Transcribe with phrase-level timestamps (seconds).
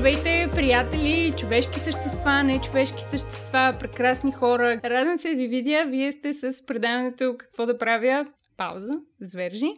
[0.00, 4.80] Здравейте, приятели, човешки същества, не човешки същества, прекрасни хора.
[4.84, 5.84] Радвам се ви видя.
[5.88, 9.72] Вие сте с предаването Какво да правя пауза, звержи,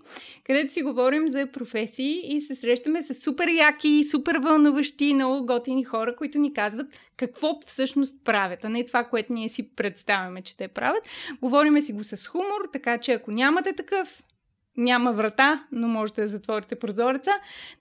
[0.45, 5.85] където си говорим за професии и се срещаме с супер яки, супер вълнуващи, много готини
[5.85, 6.87] хора, които ни казват
[7.17, 11.09] какво всъщност правят, а не това, което ние си представяме, че те правят.
[11.41, 14.23] Говориме си го с хумор, така че ако нямате такъв,
[14.77, 17.31] няма врата, но можете да затворите прозореца.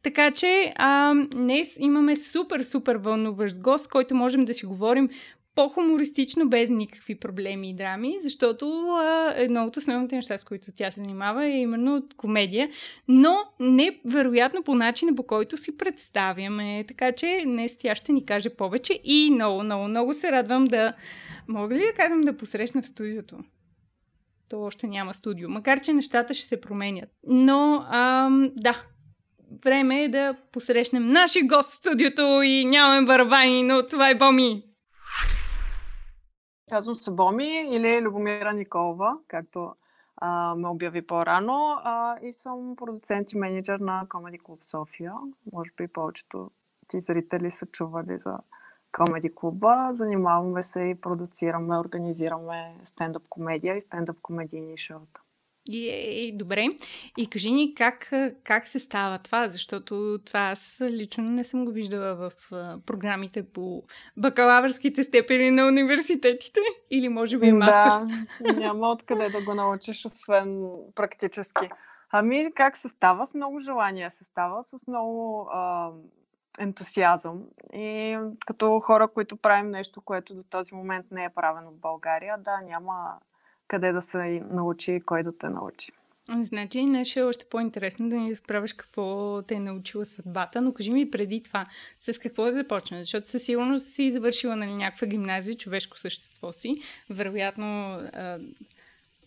[0.04, 5.10] Така че а, днес имаме супер, супер вълнуващ гост, който можем да си говорим
[5.56, 10.92] по-хумористично, без никакви проблеми и драми, защото а, едно от основните неща, с които тя
[10.92, 12.70] се занимава е именно комедия,
[13.08, 16.86] но не вероятно по начина, по който си представяме.
[16.88, 20.94] Така че днес тя ще ни каже повече и много, много, много се радвам да...
[21.48, 23.38] Мога ли да казвам да посрещна в студиото?
[24.52, 27.10] То още няма студио, макар че нещата ще се променят.
[27.28, 28.84] Но, ам, да,
[29.64, 34.64] време е да посрещнем нашия гост в студиото и нямаме барабани, но това е Боми.
[36.70, 39.76] Казвам се Боми или Любомира Николова, както
[40.18, 41.78] а, ме обяви по-рано.
[41.84, 45.14] А, и съм продуцент и менеджер на Comedy Club София.
[45.54, 46.52] Може би повечето
[46.88, 48.38] ти зрители са чували за
[48.94, 49.88] Comedy клуба.
[49.92, 55.22] Занимаваме се и продуцираме, организираме стендъп комедия и стендъп комедийни шоута.
[55.70, 56.66] И, добре.
[57.18, 58.12] И кажи ни как,
[58.44, 63.44] как се става това, защото това аз лично не съм го виждала в а, програмите
[63.44, 63.84] по
[64.18, 66.60] бакалавърските степени на университетите.
[66.92, 68.18] Или може би мастер.
[68.42, 70.62] Да, няма откъде да го научиш, освен
[70.96, 71.70] практически.
[72.12, 73.26] Ами, как се става?
[73.26, 75.92] С много желание се става, с много а,
[76.60, 77.44] ентусиазъм.
[77.74, 82.38] И като хора, които правим нещо, което до този момент не е правено в България,
[82.38, 83.20] да, няма
[83.68, 85.92] къде да се научи и кой да те научи.
[86.42, 90.92] Значи, днес е още по-интересно да ни разправиш какво те е научила съдбата, но кажи
[90.92, 91.68] ми преди това,
[92.00, 93.00] с какво започна?
[93.00, 96.76] Защото със сигурност си завършила нали, някаква гимназия, човешко същество си,
[97.10, 98.40] вероятно а,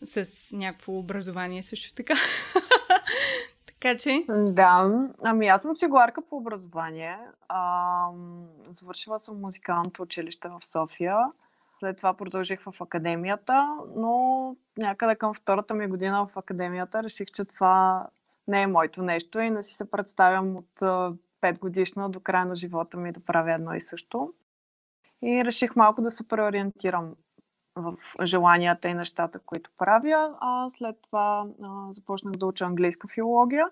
[0.05, 2.15] с някакво образование също така.
[3.85, 4.25] така че...
[4.29, 4.91] Да,
[5.25, 7.19] ами аз съм цигуарка по образование.
[7.49, 8.09] А,
[8.69, 11.17] завършила съм музикалното училище в София.
[11.81, 17.45] След това продължих в академията, но някъде към втората ми година в академията реших, че
[17.45, 18.07] това
[18.49, 22.55] не е моето нещо и не си се представям от 5 годишна до края на
[22.55, 24.33] живота ми да правя едно и също.
[25.23, 27.15] И реших малко да се преориентирам
[27.77, 30.37] в желанията и нещата, които правя.
[30.41, 33.67] А след това а, започнах да уча английска филология,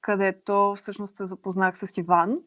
[0.00, 2.38] където всъщност се запознах с Иван,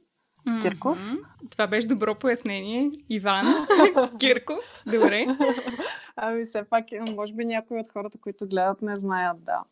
[0.62, 1.12] Кирков.
[1.12, 1.50] Mm-hmm.
[1.50, 2.92] Това беше добро пояснение.
[3.10, 3.46] Иван
[4.20, 4.60] Кирков.
[4.86, 5.28] Добре.
[6.16, 9.64] Ами все пак, може би някои от хората, които гледат, не знаят да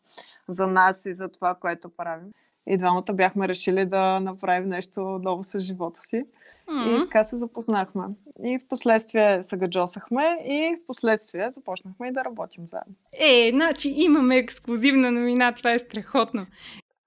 [0.48, 2.32] за нас и за това, което правим.
[2.66, 6.24] И двамата бяхме решили да направим нещо ново с живота си.
[6.70, 6.96] Mm-hmm.
[6.96, 8.04] И така се запознахме.
[8.44, 12.94] И в последствие се гаджосахме и в последствие започнахме и да работим заедно.
[13.12, 16.46] Е, значи имаме ексклюзивна новина, това е страхотно.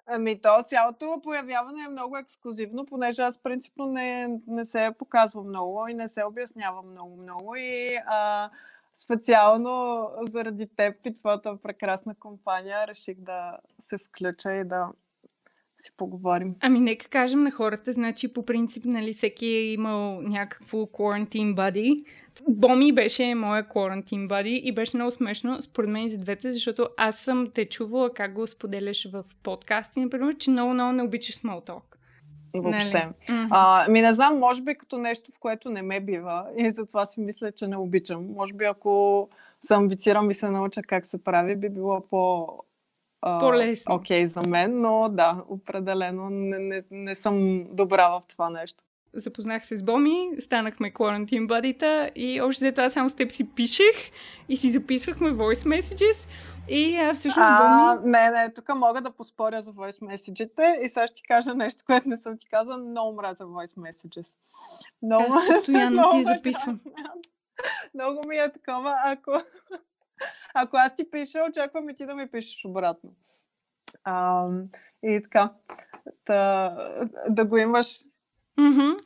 [0.07, 5.87] Ами то цялото появяване е много ексклюзивно, понеже аз принципно не, не се показвам много
[5.87, 8.49] и не се обяснявам много-много и а,
[8.93, 14.87] специално заради теб и твоята прекрасна компания реших да се включа и да
[15.77, 16.55] си поговорим.
[16.59, 22.03] Ами нека кажем на хората, значи по принцип, нали, всеки е имал някакво quarantine buddy.
[22.49, 26.87] Боми беше моя quarantine buddy и беше много смешно, според мен и за двете, защото
[26.97, 31.35] аз съм те чувала как го споделяш в подкасти, например, че много, много не обичаш
[31.35, 31.83] small talk.
[32.55, 32.93] Въобще.
[32.93, 33.13] Нали?
[33.29, 33.47] Mm-hmm.
[33.51, 37.05] А, ми не знам, може би като нещо, в което не ме бива и затова
[37.05, 38.27] си мисля, че не обичам.
[38.35, 39.29] Може би ако
[39.61, 42.47] се амбицирам и се науча как се прави, би било по
[43.23, 43.95] по-лесно.
[43.95, 48.83] Окей okay за мен, но да, определено не, не, не съм добра в това нещо.
[49.15, 53.55] Запознах се с Боми, станахме quarantine buddy и още за това само с теб си
[53.55, 54.11] пишех
[54.49, 56.29] и си записвахме voice messages
[56.67, 58.11] и а, всъщност а, Боми...
[58.11, 61.83] Не, не, тук мога да поспоря за voice messages и сега ще ти кажа нещо,
[61.85, 64.35] което не съм ти казала, много мразя voice messages.
[65.01, 66.79] Много, Аз постоянно ти записвам.
[67.93, 69.31] Много ми е такова, ако
[70.53, 73.13] ако аз ти пиша, очаквам и ти да ми пишеш обратно.
[74.03, 74.47] А,
[75.03, 75.53] и така,
[76.25, 76.75] да,
[77.29, 77.99] да го имаш.
[78.59, 78.97] Mm-hmm.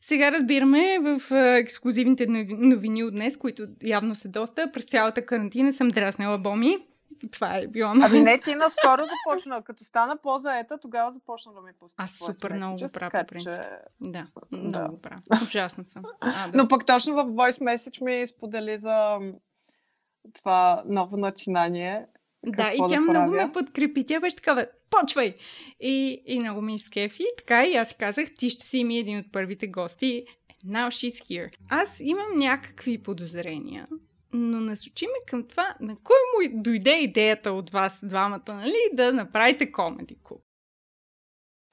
[0.00, 4.72] Сега разбираме в ексклюзивните новини от днес, които явно са доста.
[4.72, 6.78] През цялата карантина съм драснала Боми.
[7.30, 7.92] Това е било.
[8.02, 9.62] Ами не, ти наскоро започна.
[9.62, 12.02] Като стана по-заета, тогава започна да ми пуска.
[12.02, 13.52] Аз супер много го правя, по принцип.
[13.52, 13.68] Че...
[14.00, 15.02] Да, много да.
[15.02, 15.22] правя.
[15.42, 16.02] Ужасна съм.
[16.20, 16.58] А, да.
[16.58, 19.18] Но пък точно в Voice Message ми сподели за
[20.32, 22.06] това ново начинание
[22.46, 24.06] Да, и тя да много ме подкрепи.
[24.06, 25.34] Тя беше такава, почвай!
[25.80, 27.24] И, и много ми изкефи.
[27.38, 30.26] Така и аз казах, ти ще си ми един от първите гости.
[30.66, 31.50] Now she's here.
[31.68, 33.88] Аз имам някакви подозрения,
[34.32, 39.12] но насочи ме към това, на кой му дойде идеята от вас двамата, нали, да
[39.12, 40.42] направите комеди клуб?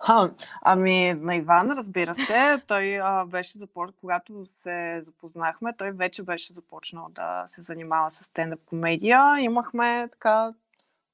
[0.03, 0.31] Ха,
[0.62, 6.53] ами на Иван, разбира се, той а, беше започнал, когато се запознахме, той вече беше
[6.53, 9.39] започнал да се занимава с стендъп комедия.
[9.39, 10.53] Имахме така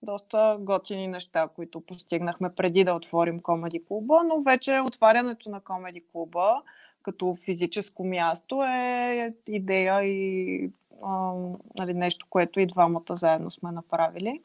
[0.01, 6.04] доста готини неща, които постигнахме преди да отворим комеди клуба, но вече отварянето на комеди
[6.12, 6.62] клуба
[7.04, 10.72] като физическо място е идея и
[11.04, 11.33] а,
[11.75, 14.42] нали, нещо, което и двамата заедно сме направили.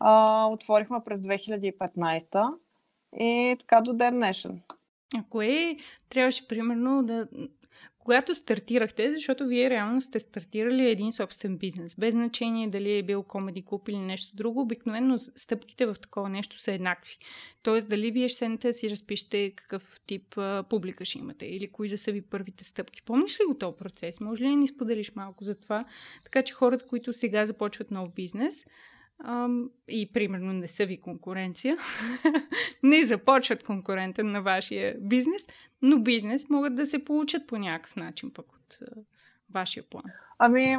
[0.00, 2.54] А, отворихме през 2015
[3.20, 4.60] и така до ден днешен.
[5.16, 5.76] А кое
[6.08, 7.28] трябваше примерно да...
[7.98, 13.22] Когато стартирахте, защото вие реално сте стартирали един собствен бизнес, без значение дали е бил
[13.22, 17.18] комеди клуб или нещо друго, обикновено стъпките в такова нещо са еднакви.
[17.62, 21.72] Тоест, дали вие ще седнете да си разпишете какъв тип а, публика ще имате или
[21.72, 23.02] кои да са ви първите стъпки.
[23.02, 24.20] Помниш ли го този процес?
[24.20, 25.84] Може ли да ни споделиш малко за това?
[26.24, 28.66] Така че хората, които сега започват нов бизнес,
[29.24, 31.76] ам, и примерно не са ви конкуренция,
[32.82, 35.42] не започват конкурентен на вашия бизнес,
[35.82, 38.86] но бизнес могат да се получат по някакъв начин пък от а,
[39.52, 40.04] вашия план.
[40.38, 40.76] Ами,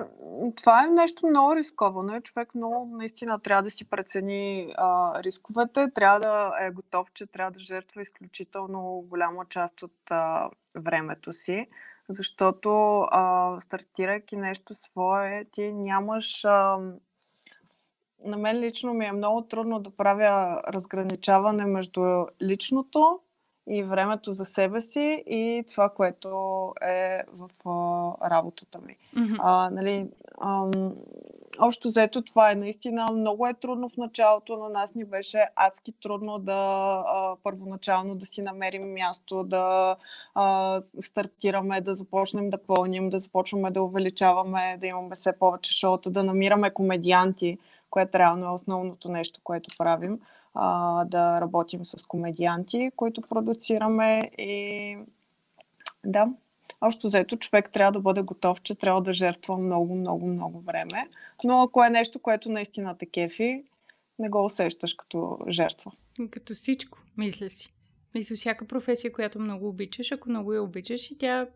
[0.56, 2.22] това е нещо много рисковано.
[2.22, 7.52] Човек много наистина трябва да си прецени а, рисковете, трябва да е готов, че трябва
[7.52, 11.68] да жертва изключително голяма част от а, времето си,
[12.10, 16.46] защото а, стартирайки нещо свое, ти нямаш.
[16.46, 16.78] А,
[18.26, 23.20] на мен лично ми е много трудно да правя разграничаване между личното
[23.70, 26.30] и времето за себе си и това, което
[26.82, 28.96] е в а, работата ми.
[29.16, 29.38] Mm-hmm.
[29.40, 30.08] А, нали,
[30.42, 30.94] ам,
[31.60, 34.58] общо взето това е наистина много е трудно в началото.
[34.58, 36.54] На нас ни беше адски трудно да
[37.08, 39.96] а, първоначално да си намерим място, да
[40.36, 46.10] а, стартираме, да започнем да пълним, да започваме да увеличаваме, да имаме все повече шоута,
[46.10, 47.58] да намираме комедианти
[47.90, 50.20] което реално е основното нещо, което правим,
[50.54, 54.98] а, да работим с комедианти, които продуцираме и
[56.06, 56.28] да,
[56.82, 61.08] Общо заето човек трябва да бъде готов, че трябва да жертва много, много, много време.
[61.44, 63.64] Но ако е нещо, което наистина те кефи,
[64.20, 65.92] не го усещаш като жертва.
[66.32, 67.74] Като всичко, мисля си.
[68.16, 71.48] Мисля, всяка професия, която много обичаш, ако много я обичаш и тя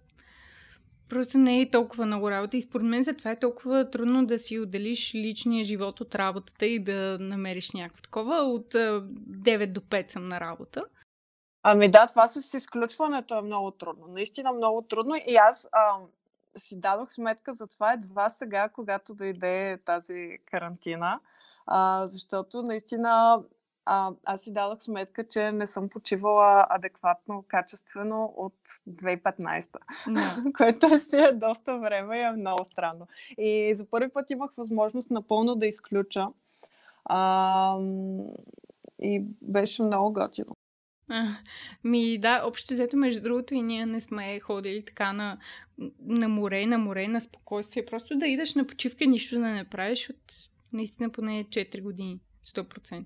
[1.10, 4.60] просто не е толкова много работа и според мен затова е толкова трудно да си
[4.60, 8.36] отделиш личния живот от работата и да намериш някакво такова.
[8.36, 10.84] От 9 до 5 съм на работа.
[11.64, 14.08] Ами да, това с изключването е много трудно.
[14.08, 15.98] Наистина много трудно и аз а,
[16.58, 21.20] си дадох сметка за това едва сега, когато дойде тази карантина,
[21.66, 23.44] а, защото наистина
[23.86, 28.56] а, аз си дадох сметка, че не съм почивала адекватно, качествено от
[28.90, 29.62] 2015,
[30.08, 30.54] no.
[30.58, 33.08] което си е доста време и е много странно.
[33.38, 36.28] И за първи път имах възможност напълно да изключа.
[37.06, 37.78] А,
[39.02, 40.56] и беше много готино.
[41.84, 45.38] ми да, общо взето, между другото, и ние не сме ходили така на,
[46.00, 47.86] на море, на море, на спокойствие.
[47.86, 52.20] Просто да идеш на почивка, нищо да не правиш от наистина поне 4 години.
[52.46, 53.06] 100%.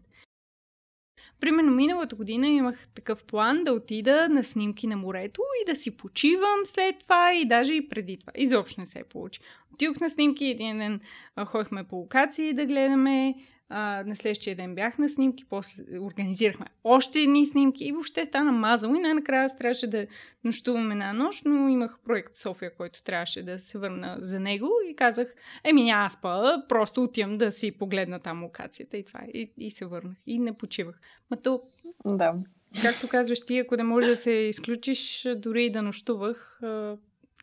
[1.40, 5.98] Примерно миналата година имах такъв план да отида на снимки на морето и да си
[5.98, 8.32] почивам след това и даже и преди това.
[8.36, 9.40] Изобщо не се получи.
[9.74, 11.00] Отидох на снимки, един ден
[11.46, 13.36] ходихме по локации да гледаме
[13.70, 18.52] а, на следващия ден бях на снимки, после организирахме още едни снимки и въобще стана
[18.52, 20.08] мазало и най-накрая аз трябваше да
[20.44, 24.96] нощуваме на нощ, но имах проект София, който трябваше да се върна за него и
[24.96, 29.20] казах, еми няма спа, просто отивам да си погледна там локацията и това.
[29.34, 30.18] И, и се върнах.
[30.28, 31.00] И не почивах.
[31.32, 31.60] Ма то...
[32.06, 32.36] Да.
[32.82, 36.60] Както казваш ти, ако не можеш да се изключиш, дори и да нощувах,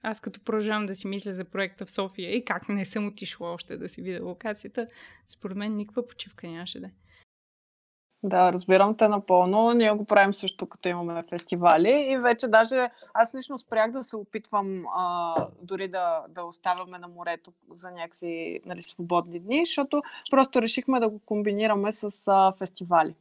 [0.04, 3.52] аз като продължавам да си мисля за проекта в София и как не съм отишла
[3.52, 4.87] още да си видя локацията,
[5.28, 6.90] според мен никаква почивка нямаше да е.
[8.26, 9.73] Да, разбирам те напълно.
[9.73, 12.06] Ние го правим също, като имаме фестивали.
[12.11, 17.08] И вече даже аз лично спрях да се опитвам а, дори да, да оставяме на
[17.08, 23.14] морето за някакви нали, свободни дни, защото просто решихме да го комбинираме с а, фестивали.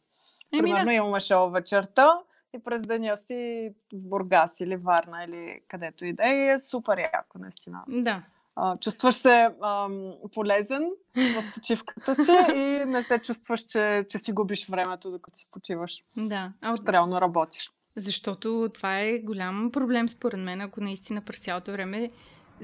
[0.54, 0.94] Еми, Примерно да.
[0.94, 2.20] имаме шоу вечерта
[2.54, 6.48] и през деня си в Бургас или Варна или където и да е.
[6.48, 7.84] е супер яко, наистина.
[7.88, 8.24] Да.
[8.56, 14.32] А, чувстваш се ам, полезен в почивката си и не се чувстваш, че, че си
[14.32, 16.04] губиш времето, докато си почиваш.
[16.18, 16.54] Да.
[16.62, 16.90] А от...
[16.90, 17.72] реално работиш.
[17.96, 22.10] Защото това е голям проблем според мен, ако наистина през цялото време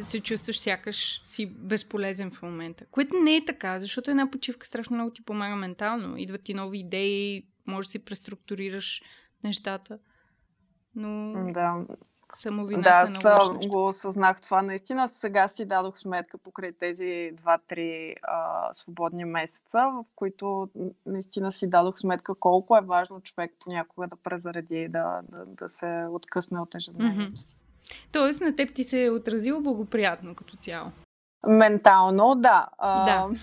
[0.02, 2.86] се чувстваш сякаш си безполезен в момента.
[2.92, 6.18] Което не е така, защото една почивка страшно много ти помага ментално.
[6.18, 9.02] Идват ти нови идеи, може да си преструктурираш
[9.44, 10.00] нещата.
[10.96, 11.86] Но Да,
[12.34, 13.70] само да, вината аз на а, лошо нещо.
[13.70, 14.62] го осъзнах това.
[14.62, 20.70] Наистина сега си дадох сметка покрай тези 2-3 а, свободни месеца, в които
[21.06, 25.70] наистина си дадох сметка колко е важно човек понякога да презареди и да, да, да
[25.70, 27.56] се откъсне от ежедневието си.
[28.12, 30.92] Тоест на теб ти се е отразило благоприятно като цяло.
[31.48, 32.68] Ментално, да.
[32.78, 33.36] А, Да.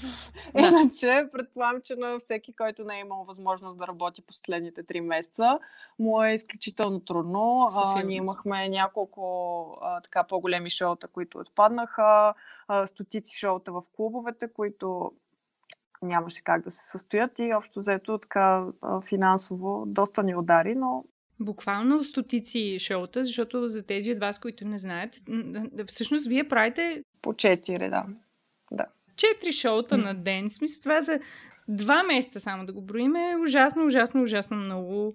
[0.58, 5.58] Иначе, предполагам, че на всеки, който не е имал възможност да работи последните три месеца,
[5.98, 7.68] му е изключително трудно.
[7.76, 12.34] А, ние имахме няколко а, така по-големи шоута, които отпаднаха,
[12.68, 15.12] а, стотици шоута в клубовете, които
[16.02, 21.04] нямаше как да се състоят и общо взето така а, финансово доста ни удари, но
[21.40, 25.16] Буквално стотици шоута, защото за тези от вас, които не знаят,
[25.86, 28.04] всъщност вие правите по четири, да.
[29.16, 30.48] четири шоута на ден.
[30.48, 31.18] В смисъл това за
[31.68, 35.14] два месеца само да го броим е ужасно, ужасно, ужасно много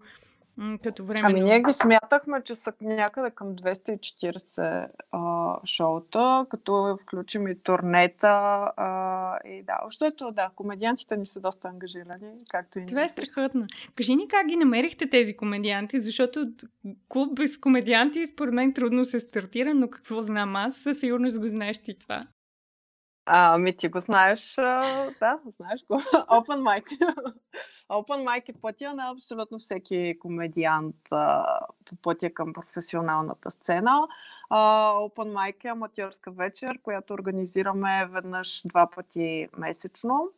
[0.58, 1.22] м, като време.
[1.24, 8.28] Ами ние ги смятахме, че са някъде към 240 а, шоута, като включим и турнета.
[8.78, 13.66] А, и да, защото да, комедиантите ни са доста ангажирани, както и Това е страхотно.
[13.96, 16.52] Кажи ни как ги намерихте тези комедианти, защото
[17.10, 21.48] клуб без комедианти според мен трудно се стартира, но какво знам аз, със сигурност го
[21.48, 22.22] знаеш ти това.
[23.26, 24.56] Ами ти го знаеш,
[25.20, 25.94] да, знаеш го.
[26.12, 26.86] Open mic.
[27.90, 30.96] Open mic е пътя на абсолютно всеки комедиант
[31.86, 34.08] по пътя към професионалната сцена.
[34.50, 40.30] А, Open mic е аматьорска вечер, която организираме веднъж два пъти месечно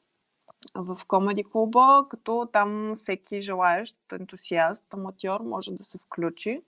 [0.75, 6.61] в комеди клуба, като там всеки желаещ ентусиаст, аматьор може да се включи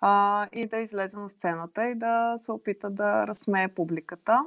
[0.00, 4.44] а, и да излезе на сцената и да се опита да разсмее публиката.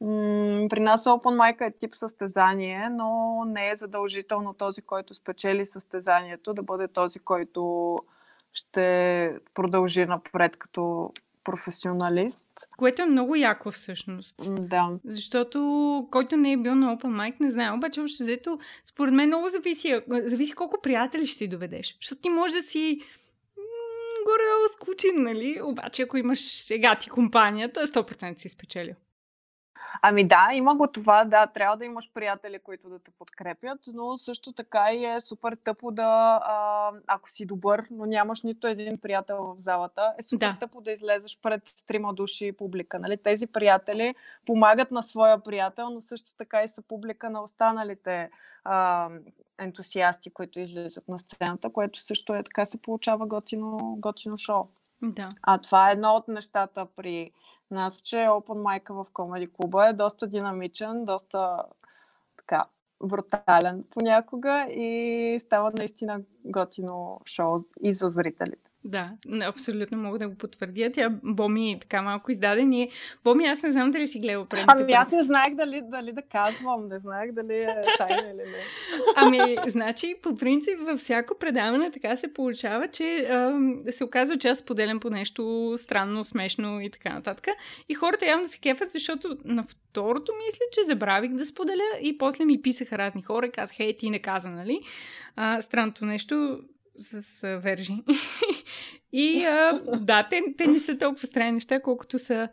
[0.00, 5.66] М, При нас Open Mic е тип състезание, но не е задължително този, който спечели
[5.66, 7.98] състезанието, да бъде този, който
[8.52, 11.12] ще продължи напред като
[11.44, 12.42] професионалист.
[12.76, 14.34] Което е много яко всъщност.
[14.68, 14.90] Да.
[15.04, 17.72] Защото който не е бил на Open Mic, не знае.
[17.72, 21.96] Обаче, общо взето, според мен много зависи, зависи колко приятели ще си доведеш.
[22.00, 23.00] Защото ти може да си
[24.24, 25.60] горе скучен, нали?
[25.62, 28.94] Обаче, ако имаш ега ти компанията, 100% си спечелил.
[30.02, 34.16] Ами да, има го това, да, трябва да имаш приятели, които да те подкрепят, но
[34.16, 38.98] също така и е супер тъпо да, а, ако си добър, но нямаш нито един
[38.98, 40.56] приятел в залата, е супер Да.
[40.60, 42.98] тъпо да излезеш пред трима души публика.
[42.98, 43.16] Нали?
[43.16, 44.14] Тези приятели
[44.46, 48.30] помагат на своя приятел, но също така и са публика на останалите
[48.64, 49.08] а,
[49.58, 54.64] ентусиасти, които излизат на сцената, което също е така се получава готино, готино шоу.
[55.02, 55.28] Да.
[55.42, 57.30] А това е едно от нещата при
[57.70, 61.64] нас, че Open Mic в Комеди клуба е доста динамичен, доста
[62.36, 62.64] така
[63.02, 68.70] брутален понякога и става наистина готино шоу и за зрителите.
[68.84, 69.10] Да,
[69.42, 70.90] абсолютно мога да го потвърдя.
[70.92, 72.64] Тя Боми така малко издаде.
[72.64, 72.90] Ние...
[73.24, 76.22] Боми, аз не знам дали си гледал предните Ами аз не знаех дали, дали да
[76.22, 78.58] казвам, не знаех дали е тайна или не.
[79.16, 84.48] Ами, значи, по принцип, във всяко предаване така се получава, че ам, се оказва, че
[84.48, 87.46] аз споделям по нещо странно, смешно и така нататък.
[87.88, 92.44] И хората явно се кефят, защото на второто мисля, че забравих да споделя и после
[92.44, 94.80] ми писаха разни хора и казаха, хей, ти не каза, нали?
[95.36, 96.60] А, странното нещо
[96.98, 97.94] с а, вержи.
[99.12, 102.48] и а, да, те, те не са толкова странни неща, колкото са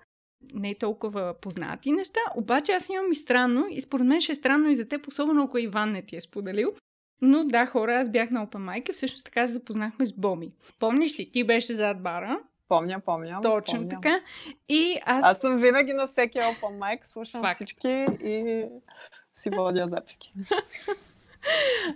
[0.53, 4.69] не толкова познати неща, обаче аз имам и странно и според мен ще е странно
[4.69, 6.69] и за теб, особено ако Иван не ти е споделил.
[7.21, 10.51] Но да, хора, аз бях на Open Mic и всъщност така се запознахме с Боми.
[10.79, 13.39] Помниш ли, ти беше зад бара, Помня, помня.
[13.41, 13.89] точно помня.
[13.89, 14.21] така.
[14.69, 15.25] И аз...
[15.25, 17.55] Аз съм винаги на всеки Open Mic, слушам Факт.
[17.55, 18.65] всички и
[19.35, 20.33] си водя записки.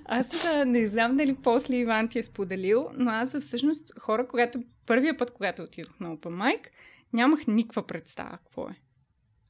[0.05, 5.17] Аз не знам дали после Иван ти е споделил, но аз всъщност хора, когато първия
[5.17, 6.67] път, когато отидох на Open Mic,
[7.13, 8.75] нямах никаква представа какво е.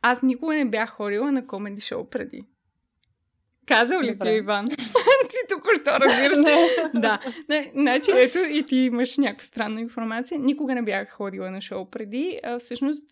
[0.01, 2.43] Аз никога не бях ходила на комеди шоу преди.
[3.65, 4.29] Казал ли ти, Добре.
[4.29, 4.67] е, Иван?
[5.29, 6.37] ти току-що разбираш.
[6.93, 6.99] Не.
[7.01, 10.39] да, не, значи ето и ти имаш някаква странна информация.
[10.39, 12.39] Никога не бях ходила на шоу преди.
[12.43, 13.03] А, всъщност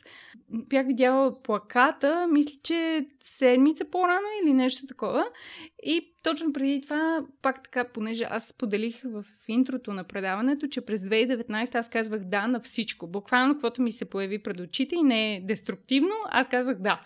[0.49, 5.25] бях видяла плаката, мисля, че седмица по-рано или нещо такова.
[5.83, 11.01] И точно преди това, пак така, понеже аз споделих в интрото на предаването, че през
[11.01, 13.07] 2019 аз казвах да на всичко.
[13.07, 17.01] Буквално, каквото ми се появи пред очите и не е деструктивно, аз казвах да.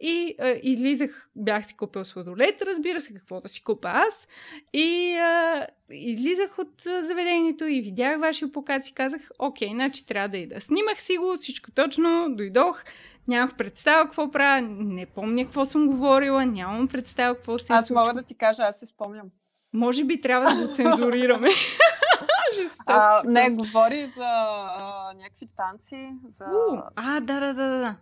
[0.00, 4.28] И а, излизах, бях си купил сладолет, разбира се, какво да си купа аз.
[4.72, 10.38] И а, излизах от заведението и видях вашия показ и казах, окей, значи трябва да
[10.38, 10.60] ида.
[10.60, 12.84] Снимах си го, всичко точно, дойдох,
[13.28, 18.14] нямах представа какво правя, не помня какво съм говорила, нямам представа какво сте Аз мога
[18.14, 19.26] да ти кажа, аз се спомням.
[19.74, 21.48] Може би трябва да го цензурираме.
[22.86, 26.12] а, не, говори за а, някакви танци.
[26.26, 26.44] За...
[26.44, 27.96] У, а, да, да, да, да.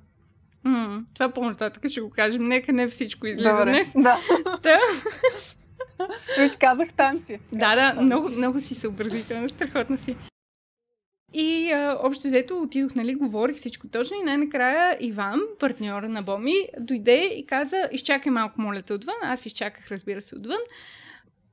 [0.65, 2.49] М- това по-нататък ще го кажем.
[2.49, 3.65] Нека не всичко излиза Добре.
[3.65, 3.93] днес.
[3.97, 4.19] Да.
[4.63, 4.79] да.
[6.39, 7.41] Виж, казах танци.
[7.53, 10.17] Да, да, много, много си съобразителна, страхотна си.
[11.33, 16.69] И а, общо взето отидох, нали, говорих всичко точно и най-накрая Иван, партньора на Боми,
[16.81, 19.15] дойде и каза, изчакай малко, моля те отвън.
[19.23, 20.59] Аз изчаках, разбира се, отвън.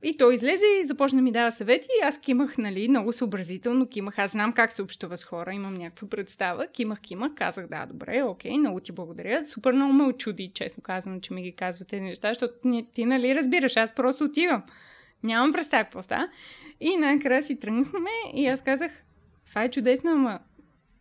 [0.02, 4.18] И той излезе и започна ми дава съвети и аз кимах, нали, много съобразително кимах.
[4.18, 6.66] Аз знам как се общува с хора, имам някаква представа.
[6.66, 9.46] Кимах, кимах, казах, да, добре, окей, много ти благодаря.
[9.46, 12.54] Супер много ме очуди, честно казвам, че ми ги казвате неща, защото
[12.94, 14.62] ти, нали, разбираш, аз просто отивам.
[15.22, 16.28] Нямам представа какво става.
[16.80, 18.92] И накрая си тръгнахме и аз казах,
[19.46, 20.38] това е чудесно, ама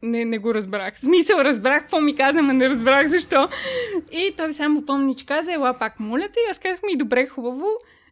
[0.02, 1.00] не, не го разбрах.
[1.00, 3.50] Смисъл, разбрах какво ми каза, но не разбрах защо.
[4.12, 6.40] И той само помни, че каза, ела пак моля те.
[6.48, 7.68] И аз казах ми, добре, хубаво.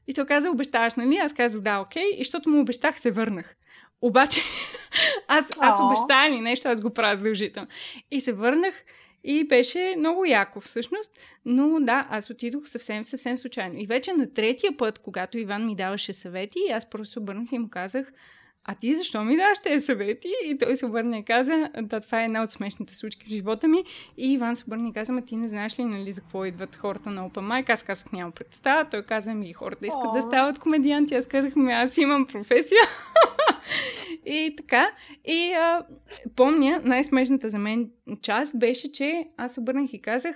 [0.07, 1.17] И той каза, обещаваш, нали?
[1.17, 2.09] Аз казах, да, окей.
[2.17, 3.55] И защото му обещах, се върнах.
[4.01, 4.41] Обаче,
[5.27, 7.67] аз, аз обещая ли нещо, аз го правя задължително.
[8.11, 8.75] И се върнах
[9.23, 11.11] и беше много яко всъщност.
[11.45, 13.75] Но да, аз отидох съвсем, съвсем случайно.
[13.77, 17.69] И вече на третия път, когато Иван ми даваше съвети, аз просто обърнах и му
[17.69, 18.11] казах,
[18.65, 20.29] а ти защо ми даваш тези съвети?
[20.45, 23.67] И той се обърна и каза, да, това е една от смешните случки в живота
[23.67, 23.77] ми.
[24.17, 27.09] И Иван се обърна и каза, ти не знаеш ли, нали, за какво идват хората
[27.09, 27.69] на Open Mic?
[27.69, 28.89] Аз казах, няма представа.
[28.89, 30.13] Той каза, ми хората искат О.
[30.13, 31.15] да стават комедианти.
[31.15, 32.81] Аз казах, ми аз имам професия.
[34.25, 34.91] и така.
[35.25, 35.85] И а,
[36.35, 37.89] помня, най-смешната за мен
[38.21, 40.35] част беше, че аз обърнах и казах,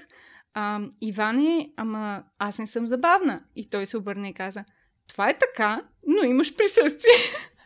[0.54, 3.42] а, Иване, ама аз не съм забавна.
[3.56, 4.66] И той се обърна и каза,
[5.08, 7.12] това е така, но имаш присъствие.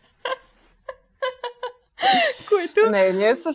[2.50, 2.90] Което...
[2.90, 3.54] Не, ние с,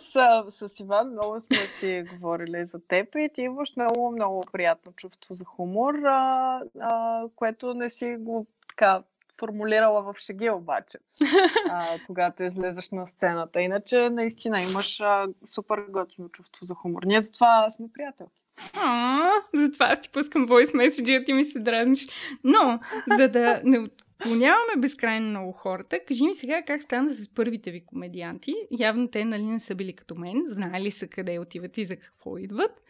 [0.48, 5.34] с Иван много сме си говорили за теб и ти имаш много, много приятно чувство
[5.34, 9.02] за хумор, а, а, което не си го така
[9.38, 10.98] формулирала в шеги обаче,
[11.70, 13.60] а, когато излезеш на сцената.
[13.60, 17.02] Иначе наистина имаш а, супер готино чувство за хумор.
[17.06, 18.42] Ние затова сме приятелки.
[18.84, 22.08] А, затова аз ти пускам voice message, а ти ми се дразниш.
[22.44, 22.80] Но,
[23.18, 23.88] за да не
[24.20, 26.00] Отклоняваме безкрайно много хората.
[26.08, 28.54] Кажи ми сега как стана с първите ви комедианти.
[28.70, 32.38] Явно те нали не са били като мен, знаели са къде отиват и за какво
[32.38, 32.82] идват.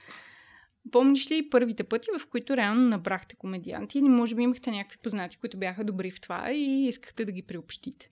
[0.92, 5.38] Помниш ли първите пъти, в които реално набрахте комедианти или може би имахте някакви познати,
[5.38, 8.10] които бяха добри в това и искахте да ги приобщите?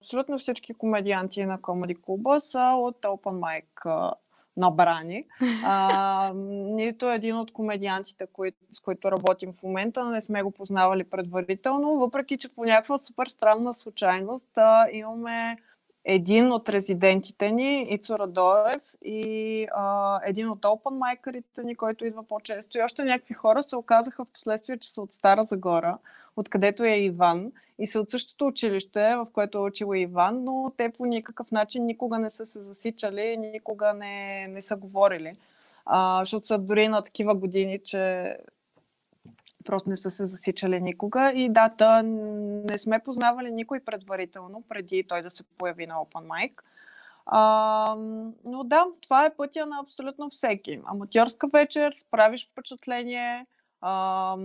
[0.00, 4.12] Абсолютно всички комедианти на Комеди Клуба са от Open Mic
[4.56, 5.24] набрани.
[5.64, 11.04] А, нито един от комедиантите, кои, с които работим в момента, не сме го познавали
[11.04, 15.56] предварително, въпреки че по някаква супер странна случайност а, имаме
[16.08, 22.22] един от резидентите ни, Ицо Радоев, и а, един от опен майкерите ни, който идва
[22.22, 22.78] по-често.
[22.78, 25.98] И още някакви хора се оказаха в последствие, че са от Стара Загора,
[26.36, 27.52] откъдето е Иван.
[27.78, 31.86] И са от същото училище, в което е учил Иван, но те по никакъв начин
[31.86, 35.36] никога не са се засичали, никога не, не са говорили.
[35.86, 38.36] А, защото са дори на такива години, че
[39.66, 41.32] просто не са се засичали никога.
[41.34, 46.52] И дата не сме познавали никой предварително, преди той да се появи на Open Mic.
[47.26, 47.96] А,
[48.44, 50.80] но да, това е пътя на абсолютно всеки.
[50.86, 53.46] Аматьорска вечер, правиш впечатление.
[53.80, 54.36] А,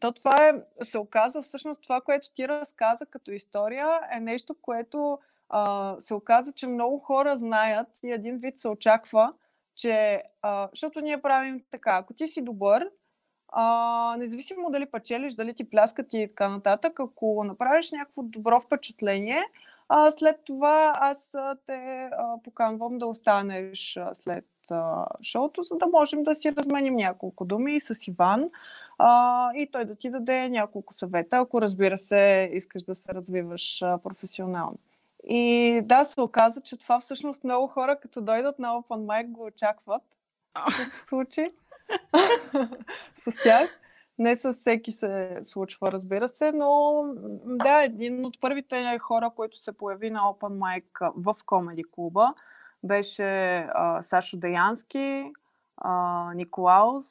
[0.00, 0.52] то това е,
[0.84, 6.52] се оказа всъщност това, което ти разказа като история, е нещо, което а, се оказа,
[6.52, 9.32] че много хора знаят и един вид се очаква,
[9.76, 12.90] че, а, защото ние правим така, ако ти си добър,
[13.52, 19.42] а, независимо дали печелиш, дали ти пляскат и така нататък, ако направиш някакво добро впечатление,
[19.88, 21.36] а, след това аз
[21.66, 27.44] те а, поканвам да останеш след а, шоуто, за да можем да си разменим няколко
[27.44, 28.50] думи с Иван
[28.98, 33.82] а, и той да ти даде няколко съвета, ако разбира се искаш да се развиваш
[33.82, 34.78] а, професионално.
[35.24, 39.44] И да, се оказа, че това всъщност много хора, като дойдат на Open Mic, го
[39.44, 40.02] очакват
[40.54, 41.50] да се случи
[43.14, 43.78] с тях.
[44.18, 47.02] Не с всеки се случва, разбира се, но
[47.44, 52.34] да, един от първите хора, който се появи на Open Mic в Комеди клуба,
[52.84, 55.32] беше а, Сашо Деянски,
[55.76, 57.06] а, Николаус,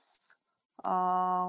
[0.83, 1.47] а,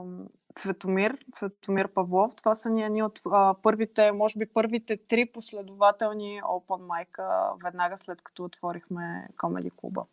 [0.54, 2.36] Цветомир, Цветомир Павлов.
[2.36, 7.08] Това са ни от а, първите, може би първите три последователни Open Mic
[7.64, 10.04] веднага след като отворихме Комеди клуба.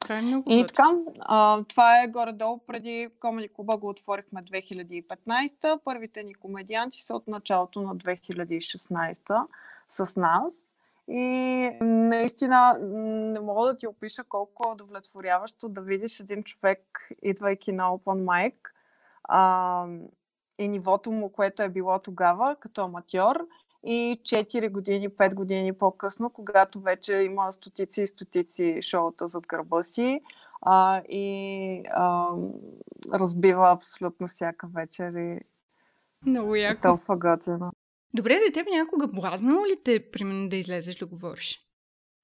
[0.00, 5.80] Това е много И така, а, това е горе-долу преди Комеди Клуба го отворихме 2015.
[5.84, 9.46] Първите ни комедианти са от началото на 2016
[9.88, 10.76] с нас.
[11.08, 12.78] И наистина
[13.32, 18.24] не мога да ти опиша колко е удовлетворяващо да видиш един човек, идвайки на Open
[18.24, 18.54] Mic,
[19.24, 19.86] а,
[20.58, 23.46] и нивото му, което е било тогава, като аматьор,
[23.84, 29.82] и 4 години, 5 години по-късно, когато вече има стотици и стотици шоута зад гърба
[29.82, 30.20] си
[30.62, 32.28] а, и а,
[33.12, 35.40] разбива абсолютно всяка вечер и
[36.26, 36.78] Много яко.
[36.78, 37.72] е толкова готино.
[38.14, 41.69] Добре, да теб някога блазнало ли те, примерно, да излезеш да говориш?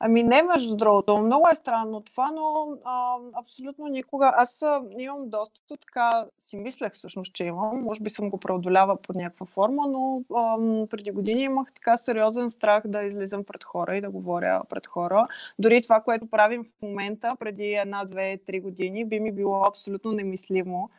[0.00, 1.18] Ами не, между другото.
[1.18, 4.32] Много е странно това, но а, абсолютно никога.
[4.36, 4.64] Аз
[4.98, 7.82] имам доста така, си мислех всъщност, че имам.
[7.82, 10.56] Може би съм го преодолява под някаква форма, но а,
[10.86, 15.28] преди години имах така сериозен страх да излизам пред хора и да говоря пред хора.
[15.58, 20.12] Дори това, което правим в момента, преди една, две, три години, би ми било абсолютно
[20.12, 20.90] немислимо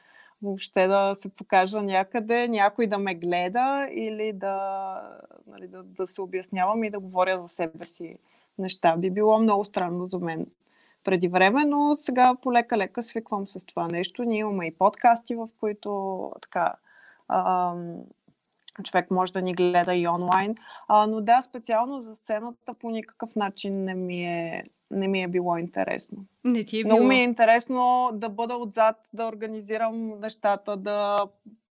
[0.42, 5.02] въобще да се покажа някъде, някой да ме гледа или да,
[5.48, 8.18] нали, да, да се обяснявам и да говоря за себе си
[8.58, 8.98] неща.
[8.98, 10.46] Би било много странно за мен
[11.04, 14.24] преди време, но сега полека-лека свиквам с това нещо.
[14.24, 16.74] Ние имаме и подкасти, в които така
[18.84, 20.56] човек може да ни гледа и онлайн.
[20.88, 25.28] А, но да, специално за сцената по никакъв начин не ми е, не ми е
[25.28, 26.18] било интересно.
[26.44, 27.10] Не ти е Много било.
[27.10, 31.26] ми е интересно да бъда отзад, да организирам нещата, да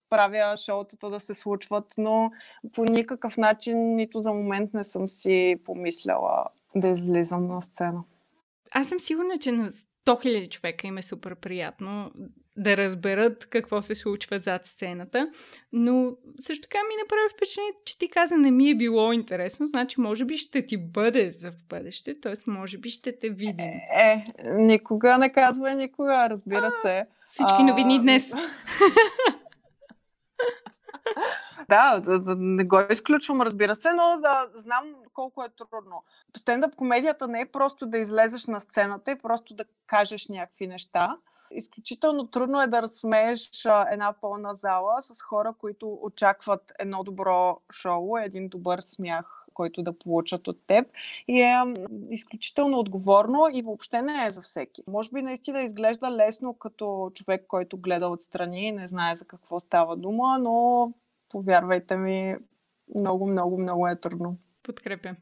[0.09, 2.31] правя шоутата да се случват, но
[2.73, 6.45] по никакъв начин нито за момент не съм си помисляла
[6.75, 8.03] да излизам на сцена.
[8.71, 12.11] Аз съм сигурна, че на 100 000 човека им е супер приятно
[12.57, 15.29] да разберат какво се случва зад сцената,
[15.73, 20.01] но също така ми направи впечатление, че ти каза не ми е било интересно, значи
[20.01, 22.33] може би ще ти бъде за в бъдеще, т.е.
[22.47, 23.71] може би ще те видим.
[23.95, 24.23] Е,
[24.55, 27.05] никога не казвай никога, разбира се.
[27.31, 28.33] Всички новини днес.
[31.69, 36.03] Да, да, не го изключвам, разбира се, но да знам колко е трудно.
[36.37, 41.17] Стендъп комедията не е просто да излезеш на сцената и просто да кажеш някакви неща.
[41.51, 48.17] Изключително трудно е да разсмееш една пълна зала с хора, които очакват едно добро шоу,
[48.17, 50.87] един добър смях, който да получат от теб.
[51.27, 51.63] И е
[52.09, 54.83] изключително отговорно и въобще не е за всеки.
[54.87, 59.59] Може би наистина изглежда лесно като човек, който гледа отстрани и не знае за какво
[59.59, 60.91] става дума, но
[61.29, 62.35] повярвайте ми,
[62.95, 64.37] много, много, много е трудно.
[64.63, 65.15] Подкрепя.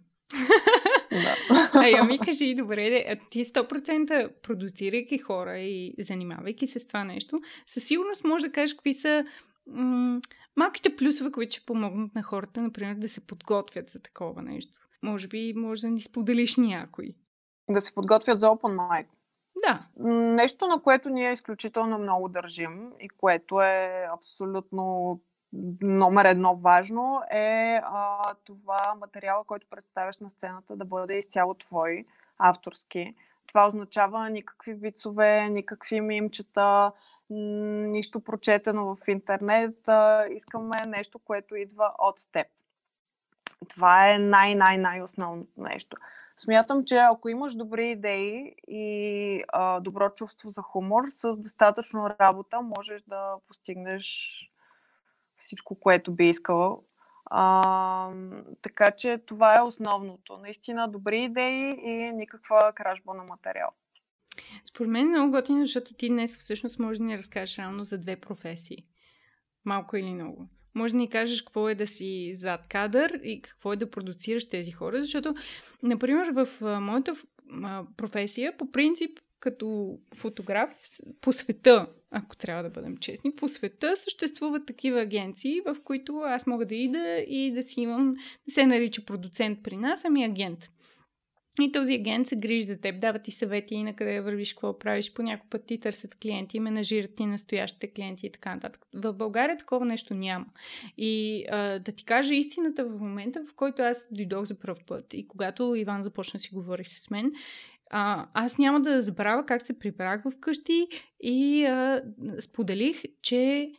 [1.12, 1.36] Да.
[1.74, 7.04] А я ми кажи, добре, де, ти 100% продуцирайки хора и занимавайки се с това
[7.04, 9.26] нещо, със сигурност може да кажеш какви са
[9.68, 10.20] м-
[10.56, 14.82] малките плюсове, които ще помогнат на хората, например, да се подготвят за такова нещо.
[15.04, 17.16] Може би може да ни споделиш някой.
[17.70, 19.06] Да се подготвят за Open Mic.
[19.68, 19.88] Да,
[20.36, 25.20] Нещо, на което ние изключително много държим и което е абсолютно
[25.82, 32.06] номер едно важно е а, това материала, който представяш на сцената да бъде изцяло твой,
[32.38, 33.16] авторски.
[33.48, 36.92] Това означава никакви вицове, никакви мимчета,
[37.30, 39.88] нищо прочетено в интернет.
[39.88, 42.48] А, искаме нещо, което идва от теб.
[43.68, 45.98] Това е най-най-най-основното нещо.
[46.38, 52.62] Смятам, че ако имаш добри идеи и а, добро чувство за хумор, с достатъчно работа
[52.62, 54.38] можеш да постигнеш
[55.44, 56.78] всичко, което би искала.
[57.26, 58.14] А,
[58.62, 60.38] така че това е основното.
[60.38, 63.70] Наистина добри идеи и никаква кражба на материал.
[64.70, 67.98] според мен е много готино, защото ти днес всъщност можеш да ни разкажеш реално за
[67.98, 68.86] две професии.
[69.66, 70.48] Малко или много.
[70.76, 74.50] Може да ни кажеш какво е да си зад кадър и какво е да продуцираш
[74.50, 75.36] тези хора, защото,
[75.84, 76.48] например, в
[76.82, 77.14] моята
[77.98, 80.70] професия, по принцип, като фотограф
[81.22, 86.48] по света, ако трябва да бъдем честни, по света съществуват такива агенции, в които аз
[86.48, 88.12] мога да ида и да си имам,
[88.48, 90.70] да се нарича продуцент при нас, ами агент.
[91.62, 94.80] И този агент се грижи за теб, дава ти съвети и на къде вървиш, какво
[94.80, 95.14] правиш.
[95.14, 98.82] По някой път ти търсят клиенти, менажират ти настоящите клиенти и така нататък.
[98.94, 100.46] В България такова нещо няма.
[100.98, 105.14] И а, да ти кажа истината в момента, в който аз дойдох за първ път
[105.14, 107.32] и когато Иван започна си говори с мен,
[107.96, 110.88] а, аз няма да забравя как се прибрах вкъщи
[111.20, 112.04] и а,
[112.40, 113.72] споделих, че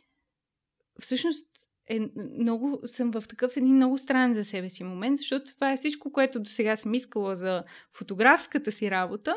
[1.01, 1.47] всъщност
[1.87, 1.99] е
[2.37, 6.11] много, съм в такъв един много странен за себе си момент, защото това е всичко,
[6.11, 9.35] което до сега съм искала за фотографската си работа,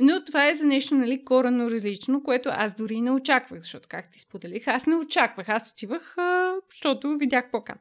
[0.00, 4.10] но това е за нещо, нали, коренно различно, което аз дори не очаквах, защото, как
[4.10, 5.48] ти споделих, аз не очаквах.
[5.48, 7.78] Аз отивах, а, защото видях плакат.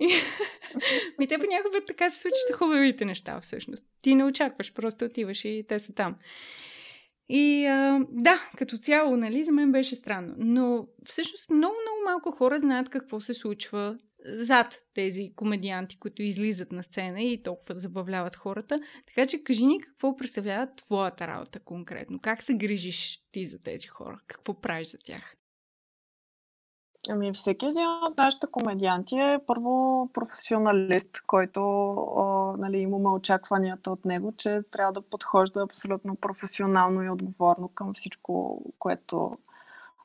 [0.00, 0.06] И
[1.18, 3.84] ми те понякога така се случват хубавите неща, всъщност.
[4.02, 6.16] Ти не очакваш, просто отиваш и те са там.
[7.32, 10.34] И а, да, като цяло, нали, за мен беше странно.
[10.38, 16.72] Но всъщност много, много малко хора знаят какво се случва зад тези комедианти, които излизат
[16.72, 18.80] на сцена и толкова да забавляват хората.
[19.06, 22.18] Така че кажи ни какво представлява твоята работа конкретно.
[22.18, 24.20] Как се грижиш ти за тези хора?
[24.26, 25.36] Какво правиш за тях?
[27.08, 31.60] Ами, всеки един от нашите комедианти е първо професионалист, който
[31.92, 32.22] а,
[32.58, 38.62] нали, имаме очакванията от него, че трябва да подхожда абсолютно професионално и отговорно към всичко,
[38.78, 39.38] което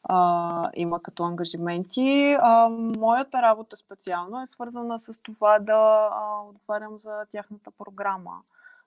[0.04, 2.38] а, има като ангажименти.
[2.40, 8.42] А, моята работа специално е свързана с това да а, отговарям за тяхната програма,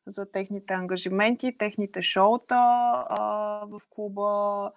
[0.06, 4.70] за техните ангажименти, техните шоута а, в клуба.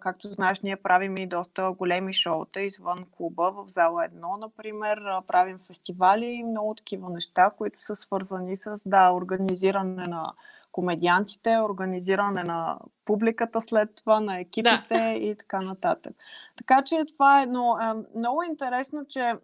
[0.00, 4.98] Както знаеш, ние правим и доста големи шоута извън клуба, в зала едно, например.
[5.26, 10.32] Правим фестивали и много такива неща, които са свързани с да, организиране на
[10.72, 15.10] комедиантите, организиране на публиката след това, на екипите да.
[15.10, 16.16] и така нататък.
[16.56, 19.34] Така че това е но, е, много интересно, че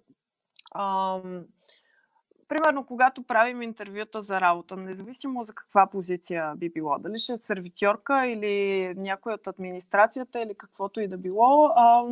[0.75, 1.45] ам,
[2.53, 7.37] примерно, когато правим интервюта за работа, независимо за каква позиция би било, дали ще е
[7.37, 12.05] сервитьорка или някой от администрацията или каквото и да било, а,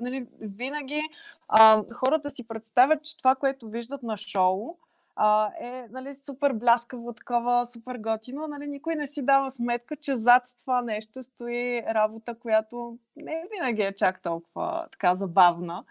[0.00, 1.00] нали, винаги
[1.48, 4.76] а, хората си представят, че това, което виждат на шоу,
[5.16, 8.48] а, е нали, супер бляскаво, такова, супер готино.
[8.48, 13.82] Нали, никой не си дава сметка, че зад това нещо стои работа, която не винаги
[13.82, 15.84] е чак толкова така забавна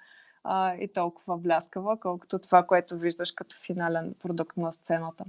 [0.45, 5.25] а, и толкова бляскава, колкото това, което виждаш като финален продукт на сцената.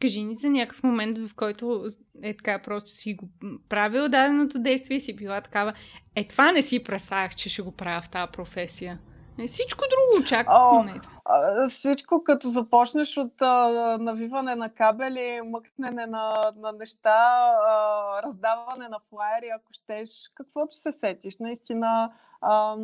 [0.00, 1.86] Кажи ни за някакъв момент, в който
[2.22, 3.28] е така, просто си го
[3.68, 5.72] правил даденото действие и си била такава.
[6.14, 8.98] Е, това не си представях, че ще го правя в тази професия.
[9.40, 10.86] Е, всичко друго очаквам.
[10.86, 11.00] Не.
[11.68, 13.68] Всичко, като започнеш от а,
[14.00, 20.92] навиване на кабели, мъкнене на, на неща, а, раздаване на флайери, ако щеш, каквото се
[20.92, 21.38] сетиш.
[21.38, 22.76] Наистина, а,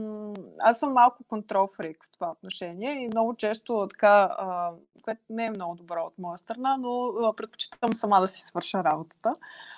[0.60, 4.70] аз съм малко контрол фрик в това отношение и много често така, а,
[5.02, 8.84] което не е много добро от моя страна, но а, предпочитам сама да си свърша
[8.84, 9.32] работата.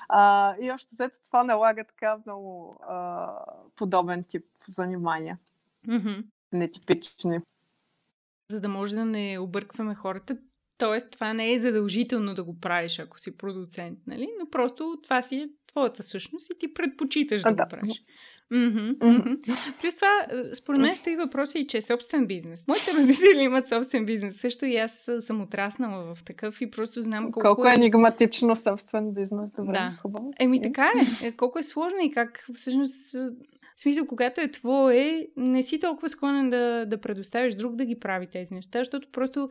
[0.08, 3.28] А, и още след това налага така много а,
[3.76, 5.38] подобен тип занимания.
[5.88, 7.38] Mm-hmm нетипични.
[8.50, 10.36] За да може да не объркваме хората,
[10.78, 11.10] т.е.
[11.10, 14.28] това не е задължително да го правиш, ако си продуцент, нали?
[14.40, 17.64] Но просто това си е твоята същност и ти предпочиташ да, да.
[17.64, 18.02] го правиш.
[18.52, 19.80] Mm-hmm, mm-hmm.
[19.80, 22.68] Плюс това, е, според мен стои въпрос и, че е собствен бизнес.
[22.68, 24.40] Моите родители имат собствен бизнес.
[24.40, 27.74] Също и аз съм отраснала в такъв и просто знам колко, колко е...
[27.74, 29.50] енигматично собствен бизнес.
[29.50, 29.96] Добре, да.
[30.02, 30.32] хубаво.
[30.40, 30.90] Еми така
[31.22, 31.26] е.
[31.26, 31.32] е.
[31.32, 33.16] Колко е сложно и как всъщност
[33.78, 38.00] в смисъл, когато е твое, не си толкова склонен да, да предоставиш друг да ги
[38.00, 39.48] прави тези неща, защото просто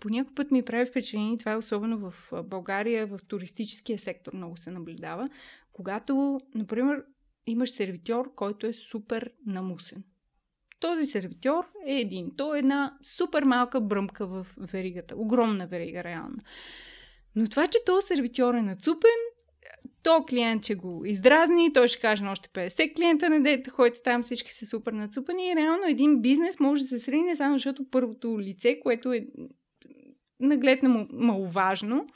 [0.00, 4.56] по някой път ми прави впечатление, това е особено в България, в туристическия сектор много
[4.56, 5.28] се наблюдава,
[5.72, 7.04] когато, например,
[7.46, 10.04] имаш сервитьор, който е супер намусен.
[10.80, 12.36] Този сервитьор е един.
[12.36, 15.14] Той е една супер малка бръмка в веригата.
[15.16, 16.38] Огромна верига, реално.
[17.36, 19.10] Но това, че този сервитьор е нацупен,
[20.02, 24.02] то клиент ще го издразни, той ще каже на още 50 клиента, не дете, ходите
[24.02, 27.90] там, всички са супер нацупани и реално един бизнес може да се срине само защото
[27.90, 29.26] първото лице, което е
[30.40, 32.06] наглед на маловажно,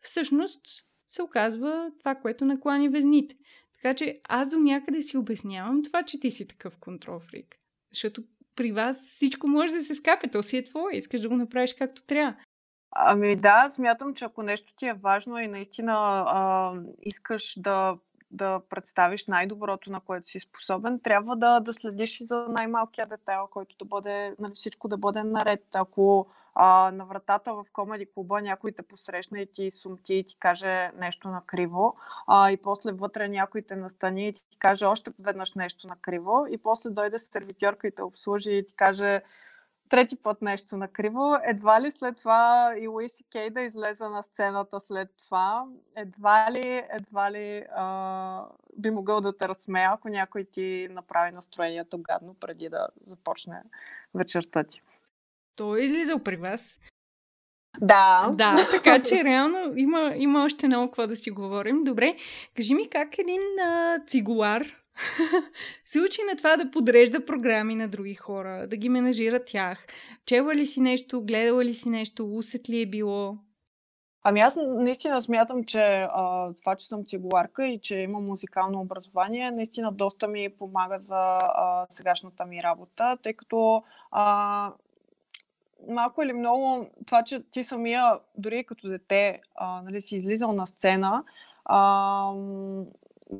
[0.00, 0.60] всъщност
[1.08, 3.36] се оказва това, което наклани везните.
[3.74, 7.56] Така че аз до някъде си обяснявам това, че ти си такъв контрол фрик.
[7.92, 8.22] Защото
[8.56, 11.74] при вас всичко може да се скапе, то си е твое, искаш да го направиш
[11.74, 12.36] както трябва.
[12.98, 17.96] Ами да, смятам, че ако нещо ти е важно и наистина а, искаш да,
[18.30, 23.48] да представиш най-доброто, на което си способен, трябва да, да следиш и за най-малкия детайл,
[23.50, 25.64] който да бъде, нали, всичко да бъде наред.
[25.74, 30.36] Ако а, на вратата в комеди клуба някой те посрещне и ти сумти и ти
[30.38, 35.54] каже нещо накриво, а, и после вътре някой те настани и ти каже още веднъж
[35.54, 39.22] нещо накриво, и после дойде сервитьорка и те обслужи и ти каже
[39.88, 41.36] трети път нещо накриво.
[41.44, 46.82] Едва ли след това и Луиси Кей да излезе на сцената след това, едва ли,
[46.90, 48.44] едва ли а,
[48.76, 53.62] би могъл да те разсмея, ако някой ти направи настроението гадно преди да започне
[54.14, 54.82] вечерта ти.
[55.56, 56.80] Той е излизал при вас.
[57.80, 58.30] Да.
[58.32, 61.84] Да, така че реално има, има още много какво да си говорим.
[61.84, 62.16] Добре,
[62.56, 64.62] кажи ми как един а, цигулар
[65.84, 69.86] се учи на това да подрежда програми на други хора, да ги менажира тях.
[70.26, 73.36] Чела ли си нещо, гледала ли си нещо, усет ли е било?
[74.28, 79.50] Ами аз наистина смятам, че а, това, че съм цигуларка и че имам музикално образование,
[79.50, 84.72] наистина доста ми помага за а, сегашната ми работа, тъй като а,
[85.88, 90.66] малко или много това, че ти самия, дори като дете, а, нали, си излизал на
[90.66, 91.24] сцена,
[91.64, 92.32] а,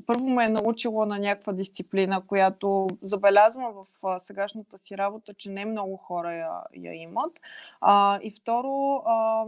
[0.06, 5.64] първо ме е научило на някаква дисциплина, която забелязвам в сегашната си работа, че не
[5.64, 7.40] много хора я, я имат.
[7.80, 9.46] А, и второ, а,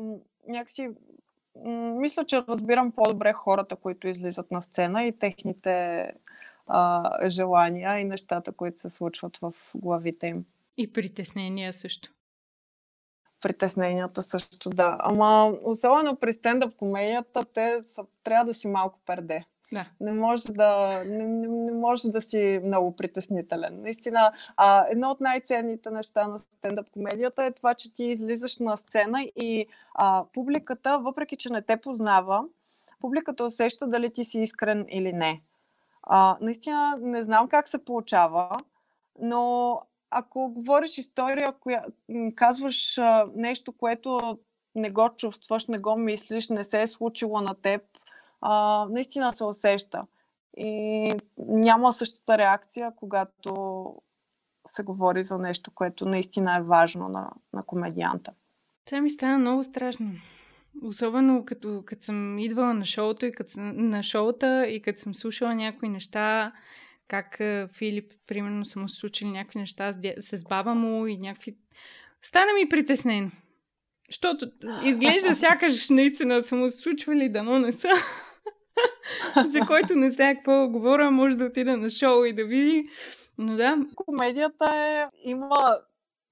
[0.48, 0.90] някакси
[1.64, 6.07] мисля, че разбирам по-добре хората, които излизат на сцена и техните
[6.66, 10.44] а, желания и нещата, които се случват в главите им.
[10.77, 12.11] И притеснения също.
[13.40, 14.96] Притесненията също, да.
[15.01, 19.44] Ама особено при стендъп комедията, те са, трябва да си малко перде.
[19.72, 19.85] Да.
[20.01, 23.83] Не може да, не, не, не може да си много притеснителен.
[23.83, 28.77] Наистина, а, едно от най-ценните неща на стендъп комедията е това, че ти излизаш на
[28.77, 32.44] сцена и а, публиката, въпреки че не те познава,
[33.01, 35.42] публиката усеща дали ти си искрен или не.
[36.03, 38.57] А, наистина не знам как се получава,
[39.20, 39.77] но
[40.11, 41.85] ако говориш история, коя,
[42.35, 44.38] казваш а, нещо, което
[44.75, 47.83] не го чувстваш, не го мислиш, не се е случило на теб,
[48.40, 50.07] а, наистина се усеща.
[50.57, 53.85] И няма същата реакция, когато
[54.66, 58.33] се говори за нещо, което наистина е важно на, на комедианта.
[58.85, 60.11] Това ми стана много страшно.
[60.83, 65.55] Особено като, като съм идвала на шоуто и като, на шоута и като съм слушала
[65.55, 66.53] някои неща,
[67.09, 67.40] как
[67.73, 71.57] Филип, примерно, са му случили някакви неща с, с баба му и някакви...
[72.23, 73.31] Стана ми притеснено.
[74.09, 74.47] Защото
[74.85, 77.88] изглежда сякаш наистина са му случвали, дано не са.
[79.44, 82.88] За който не знае какво говоря, може да отида на шоу и да види.
[83.38, 83.77] Но да.
[83.94, 85.07] Комедията е...
[85.25, 85.79] има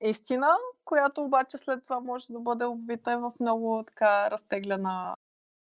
[0.00, 0.48] истина,
[0.84, 5.14] която обаче след това може да бъде обвита в много така разтегляна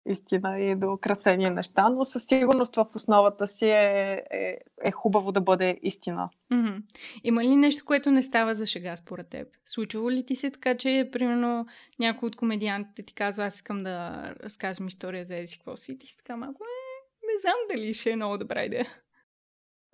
[0.06, 5.32] истина и до украсени неща, но със сигурност в основата си е, е, е хубаво
[5.32, 6.30] да бъде истина.
[6.52, 6.82] Mm-hmm.
[7.24, 9.48] Има ли нещо, което не става за шега според теб?
[9.66, 11.66] Случва ли ти се така, че примерно
[12.00, 16.08] някой от комедиантите ти казва, аз искам да разказвам история за какво си и ти
[16.08, 16.86] си така малко, е,
[17.28, 18.88] не знам дали ще е много добра идея.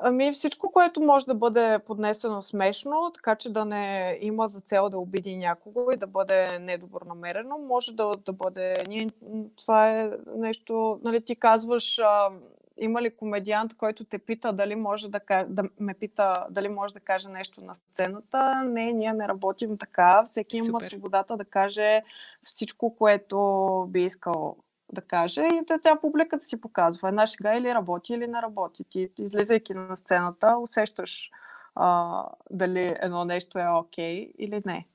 [0.04, 4.90] Ами всичко, което може да бъде поднесено смешно, така че да не има за цел
[4.90, 8.84] да обиди някого и да бъде недобронамерено, може да, да бъде...
[8.88, 9.10] Ние,
[9.56, 12.30] това е нещо, нали, ти казваш, а,
[12.78, 17.00] има ли комедиант, който те пита дали може да, да ме пита дали може да
[17.00, 18.64] каже нещо на сцената.
[18.66, 20.24] Не, ние не работим така.
[20.26, 20.70] Всеки Супер.
[20.70, 22.02] има свободата да каже
[22.44, 24.56] всичко, което би искал
[24.91, 28.84] да каже и тя публиката си показва една шега или работи или не работи.
[28.89, 31.30] Ти, ти излизайки на сцената, усещаш
[31.75, 34.88] а, дали едно нещо е окей okay или не.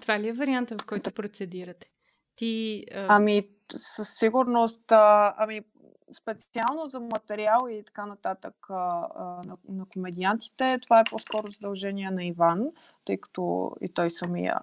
[0.00, 1.90] Това ли е варианта, в който процедирате?
[2.36, 3.06] Ти, а...
[3.08, 5.60] Ами, със сигурност, а, ами,
[6.18, 12.10] специално за материал и така нататък а, а, на, на комедиантите, това е по-скоро задължение
[12.10, 12.66] на Иван,
[13.04, 14.60] тъй като и той самия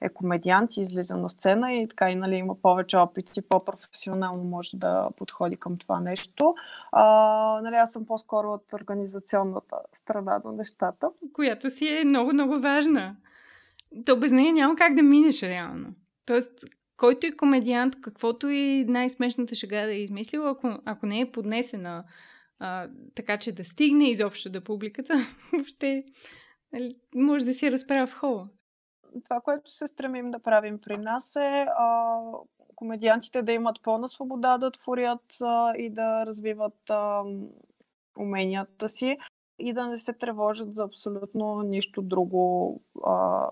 [0.00, 4.44] е комедиант и излиза на сцена и така и нали, има повече опит и по-професионално
[4.44, 6.54] може да подходи към това нещо.
[6.92, 7.04] А,
[7.62, 11.10] нали, аз съм по-скоро от организационната страна на нещата.
[11.32, 13.16] Която си е много-много важна.
[14.06, 15.88] То без нея няма как да минеш реално.
[16.26, 16.52] Тоест,
[16.96, 22.04] който е комедиант, каквото и най-смешната шега да е измислил, ако, ако не е поднесена
[22.58, 25.14] а, така, че да стигне изобщо до публиката,
[25.52, 26.04] въобще
[26.72, 28.48] нали, може да си разправя в хола
[29.24, 32.18] това, което се стремим да правим при нас е а,
[32.74, 37.22] комедиантите да имат пълна свобода да творят а, и да развиват а,
[38.18, 39.18] уменията си
[39.58, 43.48] и да не се тревожат за абсолютно нищо друго, а,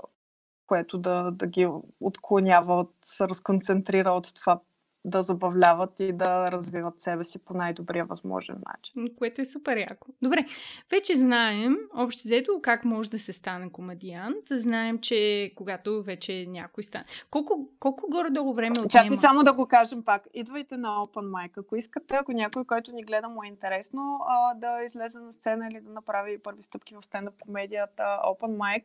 [0.67, 1.69] което да, да ги
[2.01, 4.61] отклонява, от, се разконцентрира от това
[5.05, 9.17] да забавляват и да развиват себе си по най-добрия възможен начин.
[9.19, 10.09] Което е супер яко.
[10.23, 10.45] Добре,
[10.91, 14.47] вече знаем, общо взето, как може да се стане комедиант.
[14.51, 17.05] Знаем, че когато вече някой стане.
[17.31, 18.89] Колко, колко горе-долу време отнема?
[18.89, 20.27] Чакай само да го кажем пак.
[20.35, 21.59] Идвайте на Open Mic.
[21.59, 24.21] Ако искате, ако някой, който ни гледа, му е интересно
[24.57, 28.85] да излезе на сцена или да направи първи стъпки в стендъп комедията, Open Mic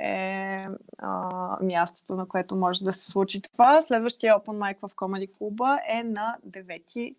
[0.00, 0.66] е
[0.98, 1.18] а,
[1.62, 3.82] мястото, на което може да се случи това.
[3.82, 7.16] Следващия Open Mic в Comedy клуба е на 9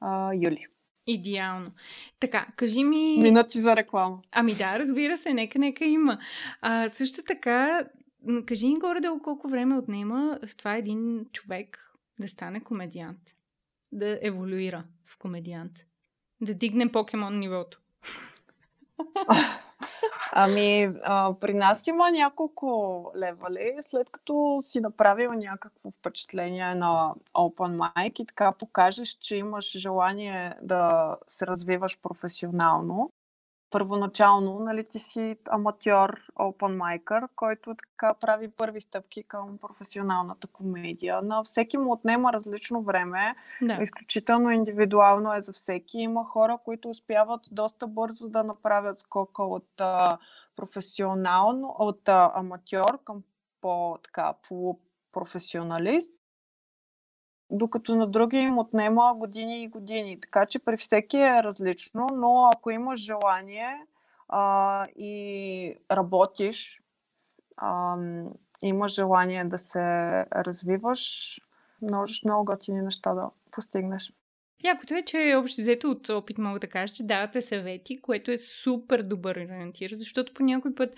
[0.00, 0.66] а, юли.
[1.06, 1.66] Идеално.
[2.20, 3.18] Така, кажи ми...
[3.22, 4.18] Минати за реклама.
[4.32, 6.18] Ами да, разбира се, нека, нека има.
[6.60, 7.84] А, също така,
[8.46, 13.20] кажи ни горе-долу колко време отнема това един човек да стане комедиант.
[13.92, 15.72] Да еволюира в комедиант.
[16.40, 17.80] Да дигне покемон нивото.
[20.38, 23.76] Ами, а, при нас има няколко левали.
[23.80, 30.54] След като си направил някакво впечатление на Open Mic и така покажеш, че имаш желание
[30.62, 33.10] да се развиваш професионално,
[33.76, 41.22] първоначално, нали, ти си аматьор, open micer, който така прави първи стъпки към професионалната комедия.
[41.22, 43.78] На всеки му отнема различно време, да.
[43.82, 45.98] изключително индивидуално е за всеки.
[45.98, 50.18] Има хора, които успяват доста бързо да направят скока от а,
[50.56, 53.22] професионално, от а, аматьор към
[53.60, 56.12] по-така полупрофесионалист
[57.50, 60.20] докато на други им отнема години и години.
[60.20, 63.86] Така че при всеки е различно, но ако имаш желание
[64.28, 66.82] а, и работиш,
[67.56, 67.96] а,
[68.62, 69.80] имаш желание да се
[70.32, 71.40] развиваш,
[71.82, 74.12] можеш много готини неща да постигнеш.
[74.64, 78.38] Якото е, че общо взето от опит мога да кажа, че давате съвети, което е
[78.38, 80.94] супер добър ориентир, защото по някой път,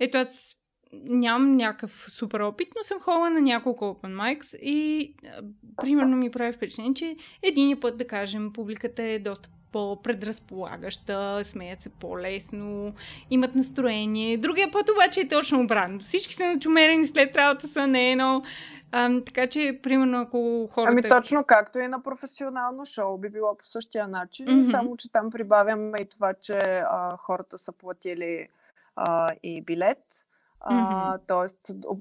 [0.00, 0.57] ето аз
[0.92, 5.42] нямам някакъв супер опит, но съм ходила на няколко open mics и а,
[5.82, 11.90] примерно ми прави впечатление, че един път, да кажем, публиката е доста по-предразполагаща, смеят се
[11.90, 12.94] по-лесно,
[13.30, 14.36] имат настроение.
[14.36, 16.00] Другия път обаче е точно обратно.
[16.00, 18.42] Всички са начумерени след работа са не едно.
[18.92, 20.92] А, така че, примерно, ако хората...
[20.92, 24.70] Ами точно както и на професионално шоу би било по същия начин, mm-hmm.
[24.70, 26.58] само че там прибавяме и това, че
[26.90, 28.48] а, хората са платили
[28.96, 30.27] а, и билет
[30.60, 31.20] Mm-hmm.
[31.26, 31.58] тоест,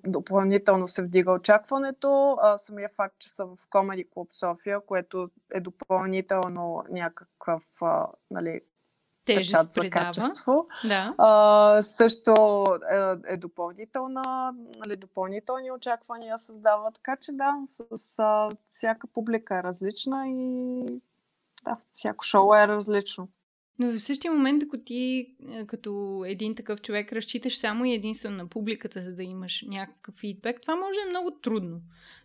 [0.07, 2.37] допълнително се вдига очакването.
[2.41, 8.61] А, самия факт, че съм в Comedy Club София, което е допълнително някакъв а, нали,
[9.25, 10.67] тежест за качество.
[10.83, 11.13] Да.
[11.17, 16.91] А, също е, е допълнителна, нали, допълнителни очаквания създава.
[16.91, 20.83] Така че да, с, с всяка публика е различна и
[21.63, 23.27] да, всяко шоу е различно.
[23.79, 28.37] Но в същия момент, ако ти е, като един такъв човек разчиташ само и единствено
[28.37, 31.81] на публиката, за да имаш някакъв фидбек, това може е много трудно.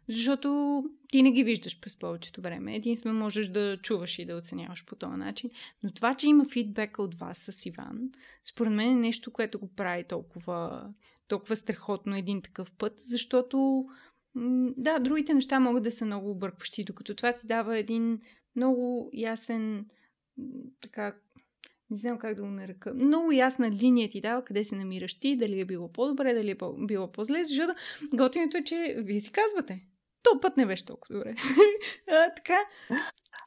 [0.08, 2.76] Защото ти не ги виждаш през повечето време.
[2.76, 5.50] Единствено можеш да чуваш и да оценяваш по този начин.
[5.82, 8.10] Но това, че има фидбека от вас с Иван,
[8.44, 10.88] според мен е нещо, което го прави толкова,
[11.28, 13.86] толкова страхотно един такъв път, защото
[14.76, 18.20] да, другите неща могат да са много объркващи, докато това ти дава един
[18.56, 19.86] много ясен
[20.80, 21.14] така
[21.92, 25.36] не знам как да го нарека, много ясна линия ти дава къде се намираш ти,
[25.36, 27.74] дали е било по-добре, дали е било по-зле, защото
[28.14, 29.86] готиното е, че вие си казвате.
[30.22, 31.34] То път не беше толкова добре.
[32.10, 32.58] а, така.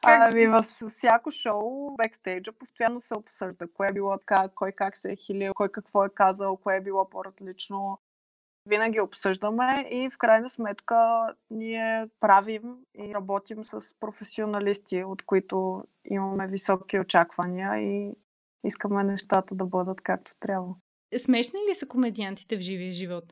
[0.02, 0.32] Как...
[0.32, 5.12] Ами във всяко шоу, бекстейджа, постоянно се обсъжда кое е било така, кой как се
[5.12, 7.98] е хилил, кой какво е казал, кое е било по-различно.
[8.66, 16.46] Винаги обсъждаме и в крайна сметка ние правим и работим с професионалисти, от които имаме
[16.46, 18.14] високи очаквания и
[18.66, 20.74] искаме нещата да бъдат както трябва.
[21.18, 23.24] Смешни ли са комедиантите в живия живот?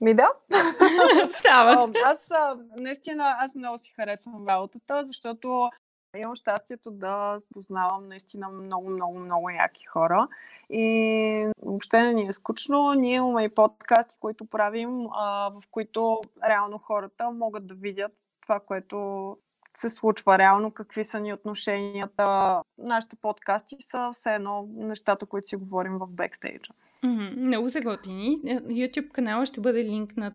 [0.00, 0.28] Ми да.
[1.38, 1.96] Стават.
[2.04, 2.30] аз
[2.76, 5.70] наистина, аз много си харесвам работата, защото
[6.16, 10.28] имам щастието да познавам наистина много, много, много яки хора.
[10.70, 12.94] И въобще не ни е скучно.
[12.94, 15.06] Ние имаме и подкасти, които правим,
[15.50, 19.36] в които реално хората могат да видят това, което
[19.76, 22.60] се случва реално, какви са ни отношенията.
[22.78, 26.72] Нашите подкасти са все едно нещата, които си говорим в бекстейджа.
[27.04, 28.36] Mm-hmm, много са готини.
[28.46, 30.32] Е, YouTube канала ще бъде линк на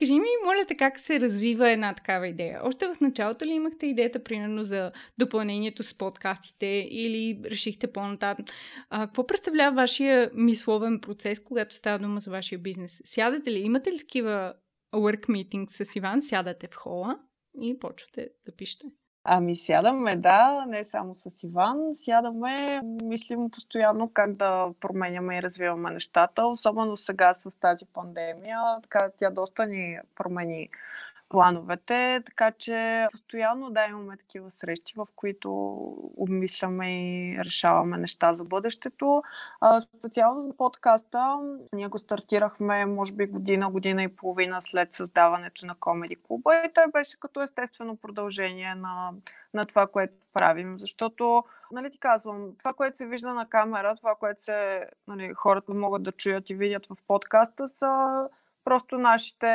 [0.00, 2.60] Кажи ми, моля те, как се развива една такава идея?
[2.64, 8.46] Още в началото ли имахте идеята, примерно, за допълнението с подкастите или решихте по-нататък?
[8.90, 13.00] Какво представлява вашия мисловен процес, когато става дума за вашия бизнес?
[13.04, 13.58] Сядате ли?
[13.58, 14.54] Имате ли такива
[14.94, 16.22] work meeting с Иван?
[16.22, 17.18] Сядате в хола
[17.60, 18.86] и почвате да пишете.
[19.28, 21.78] Ами сядаме, да, не само с Иван.
[21.92, 28.60] Сядаме, мислим постоянно как да променяме и развиваме нещата, особено сега с тази пандемия.
[28.82, 30.68] Така, тя доста ни промени
[31.28, 35.50] плановете, така че постоянно да имаме такива срещи, в които
[36.16, 39.22] обмисляме и решаваме неща за бъдещето.
[39.80, 41.38] Специално за подкаста,
[41.72, 46.72] ние го стартирахме може би година, година и половина след създаването на Комеди Клуба и
[46.74, 49.12] той беше като естествено продължение на,
[49.54, 54.14] на това, което правим, защото, нали ти казвам, това, което се вижда на камера, това,
[54.14, 58.28] което се, нали, хората могат да чуят и видят в подкаста, са
[58.64, 59.46] просто нашите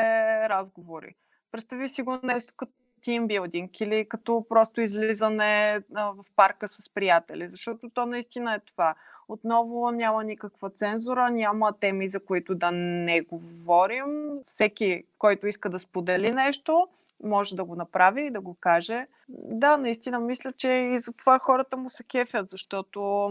[0.48, 1.14] разговори.
[1.52, 2.72] Представи си го нещо като
[3.02, 8.94] тимбилдинг или като просто излизане в парка с приятели, защото то наистина е това.
[9.28, 14.30] Отново няма никаква цензура, няма теми, за които да не говорим.
[14.48, 16.88] Всеки, който иска да сподели нещо,
[17.24, 19.06] може да го направи и да го каже.
[19.28, 23.30] Да, наистина мисля, че и за това хората му се кефят, защото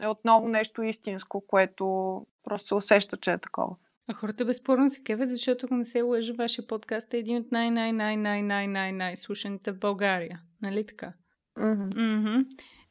[0.00, 3.76] е отново нещо истинско, което просто се усеща, че е такова.
[4.08, 7.52] А хората безспорно се кевят, защото ако не се лъжа, вашия подкаст е един от
[7.52, 10.40] най-най-най-най-най-най-най слушаните в България.
[10.62, 11.12] Нали така?
[11.58, 11.94] Mm-hmm.
[11.94, 12.46] Mm-hmm.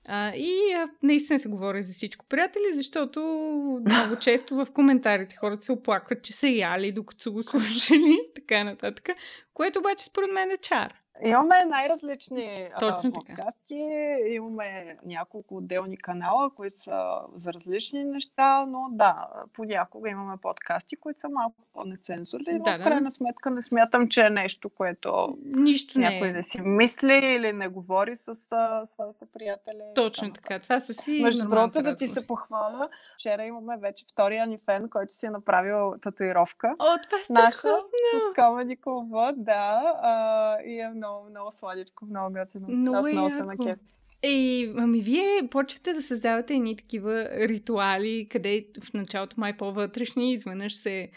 [0.08, 3.20] А, и а, наистина се говори за всичко, приятели, защото
[3.86, 8.64] много често в коментарите хората се оплакват, че са яли, докато са го слушали, така
[8.64, 9.10] нататък,
[9.54, 10.94] което обаче според мен е чар.
[11.24, 13.88] Имаме най-различни Точно подкасти,
[14.28, 21.20] имаме няколко отделни канала, които са за различни неща, но да, понякога имаме подкасти, които
[21.20, 22.84] са малко по-нецензурни, но Да, в да.
[22.84, 26.32] крайна сметка не смятам, че е нещо, което Нищо не някой е.
[26.32, 28.36] не си мисли или не говори с
[28.94, 29.82] своите приятели.
[29.96, 30.44] Точно нататък.
[30.44, 30.60] така.
[30.60, 34.90] Това са си Между другото, да ти се похваля, вчера имаме вече втория ни фен,
[34.90, 36.74] който си е направил татуировка.
[36.80, 37.90] О, това е Наша страхотно!
[38.34, 39.82] с Comedy Club, да.
[40.02, 42.68] А, и е много, много сладичко, много готино.
[42.68, 43.48] Много Аз е много се яко.
[43.48, 43.80] накеф.
[44.22, 50.76] Ей, ами вие почвате да създавате едни такива ритуали, къде в началото май по-вътрешни, изведнъж
[50.76, 51.12] се...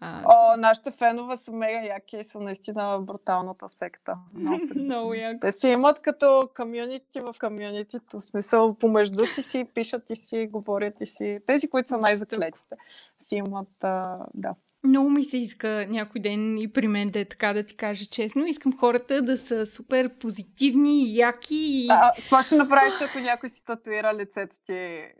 [0.00, 4.16] А, О, нашите фенове са мега яки и са наистина бруталната секта.
[4.34, 5.40] Много, много яко.
[5.40, 8.20] Те си имат като комюнити в комюнитито.
[8.20, 11.40] В смисъл, помежду си си пишат и си, говорят и си.
[11.46, 12.76] Тези, които са най-заклетите,
[13.18, 14.54] си имат, а, да.
[14.84, 18.04] Много ми се иска някой ден и при мен да е така да ти кажа
[18.06, 18.46] честно.
[18.46, 23.64] Искам хората да са супер позитивни, яки и А, това ще направиш, ако някой си
[23.64, 25.12] татуира лицето ти е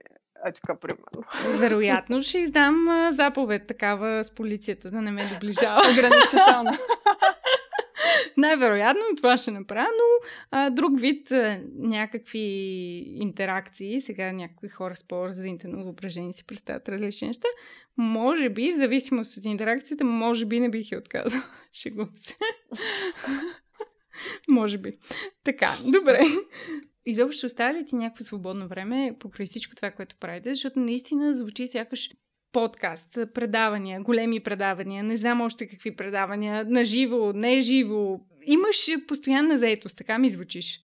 [0.54, 1.58] така, примерно.
[1.58, 5.82] вероятно ще издам а, заповед такава с полицията да не ме доближава.
[5.92, 6.70] Ограничително.
[8.36, 12.38] Най-вероятно това ще направя, но а, друг вид а, някакви
[13.20, 17.48] интеракции, сега някои хора с по-развитите на въображение си представят различни неща,
[17.96, 21.42] може би, в зависимост от интеракцията, може би не бих я отказала.
[21.72, 22.36] Шегувам се.
[24.48, 24.92] може би.
[25.44, 26.20] Така, добре.
[27.06, 30.54] Изобщо остава ли ти някакво свободно време покрай всичко това, което правите?
[30.54, 32.10] Защото наистина звучи сякаш
[32.52, 38.20] подкаст, предавания, големи предавания, не знам още какви предавания, на живо, не живо.
[38.46, 40.80] Имаш постоянна заетост, така ми звучиш.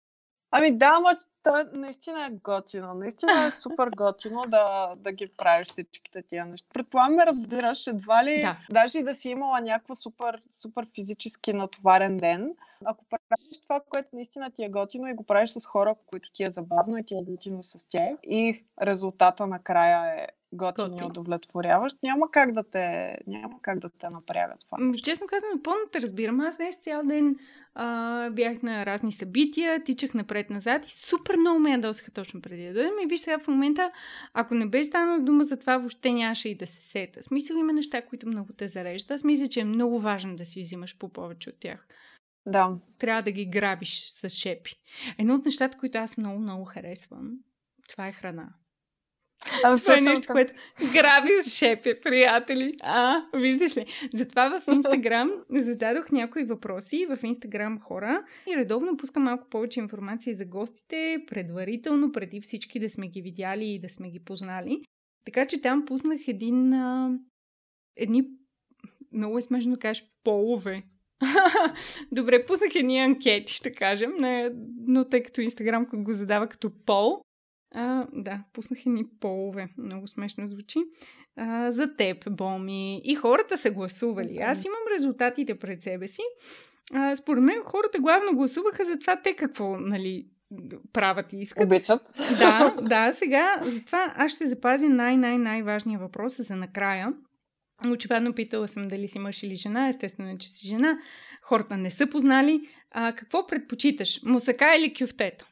[0.55, 2.95] Ами да, ама то наистина е готино.
[2.95, 6.69] Наистина е супер готино да, да ги правиш всичките тия неща.
[6.75, 8.59] Предполагам ме разбираш, едва ли, Да.
[8.71, 12.55] даже и да си имала някакво супер, супер физически натоварен ден,
[12.85, 16.45] ако правиш това, което наистина ти е готино и го правиш с хора, които ти
[16.45, 21.07] е забавно и ти е готино с тях и резултата накрая е готин и Готин.
[21.07, 24.79] удовлетворяващ, няма как да те, няма как да те напряга това.
[24.81, 26.41] М, Честно казвам, напълно те разбирам.
[26.41, 27.37] Аз днес цял ден
[27.75, 32.73] а, бях на разни събития, тичах напред-назад и супер много ме ядосаха точно преди да
[32.73, 32.93] дойдем.
[33.05, 33.91] И виж сега в момента,
[34.35, 37.23] ако не беше станала дума за това, въобще нямаше и да се сета.
[37.23, 39.11] Смисъл има неща, които много те зареждат.
[39.11, 41.87] Аз мисля, че е много важно да си взимаш по повече от тях.
[42.47, 42.77] Да.
[42.99, 44.75] Трябва да ги грабиш с шепи.
[45.19, 47.31] Едно от нещата, които аз много-много харесвам,
[47.89, 48.49] това е храна.
[49.65, 50.53] Ами, Това е нещо, което
[50.93, 52.75] граби с шепе, приятели.
[52.83, 53.87] А, виждаш ли?
[54.15, 60.37] Затова в Инстаграм зададох някои въпроси в Инстаграм хора и редовно пускам малко повече информация
[60.37, 64.83] за гостите, предварително, преди всички да сме ги видяли и да сме ги познали.
[65.25, 66.73] Така че там пуснах един...
[66.73, 67.19] А,
[67.97, 68.25] едни...
[69.13, 70.83] Много е смешно да кажеш полове.
[72.13, 74.13] Добре, пуснах едни анкети, ще кажем,
[74.87, 77.23] но тъй като Инстаграм го задава като пол,
[77.75, 79.69] а, да, пуснах едни полове.
[79.79, 80.79] Много смешно звучи.
[81.37, 83.01] А, за теб, Боми.
[83.05, 84.35] И хората са гласували.
[84.35, 84.41] Да.
[84.41, 86.23] Аз имам резултатите пред себе си.
[86.95, 90.27] А, според мен хората главно гласуваха за това те какво нали,
[90.93, 91.67] правят и искат.
[91.67, 92.15] Обичат.
[92.39, 97.13] Да, да, сега затова аз ще запазя най-най-най-важния въпрос за накрая.
[97.91, 100.99] Очевидно питала съм дали си мъж или жена, естествено, е, че си жена.
[101.43, 102.61] Хората не са познали.
[102.91, 104.21] А, какво предпочиташ?
[104.25, 105.47] Мусака или кюфтета?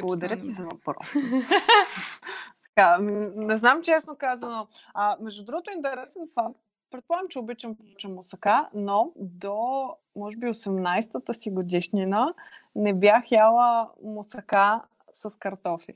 [0.00, 0.74] Благодаря ти за дума.
[0.74, 1.12] въпрос.
[2.74, 4.66] така, м, не знам честно казано.
[4.94, 6.58] А, между другото, интересен факт.
[6.90, 12.34] Предполагам, че обичам повече мусака, но до, може би, 18-та си годишнина
[12.74, 14.82] не бях яла мусака
[15.12, 15.94] с картофи.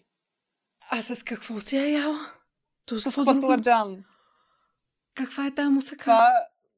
[0.90, 2.18] А с какво си я яла?
[2.86, 3.40] То С друго?
[3.40, 4.04] патладжан.
[5.14, 5.98] Каква е тази мусака?
[5.98, 6.32] Това,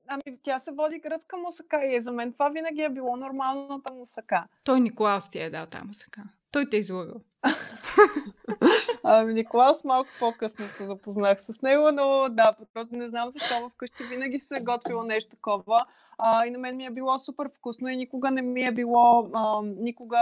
[0.08, 4.44] ами, тя се води гръцка мусака и за мен това винаги е било нормалната мусака.
[4.64, 6.22] Той Николаус ти е дал тази мусака.
[6.54, 7.20] Той те е излагал.
[9.02, 14.04] Ами, Николаус малко по-късно се запознах с него, но да, просто не знам защо вкъщи
[14.04, 15.86] винаги се е готвило нещо такова.
[16.18, 19.30] А, и на мен ми е било супер вкусно и никога не ми е било,
[19.32, 20.18] а, никога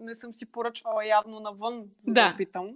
[0.00, 2.32] не съм си поръчвала явно навън, за да, Да.
[2.34, 2.68] опитам.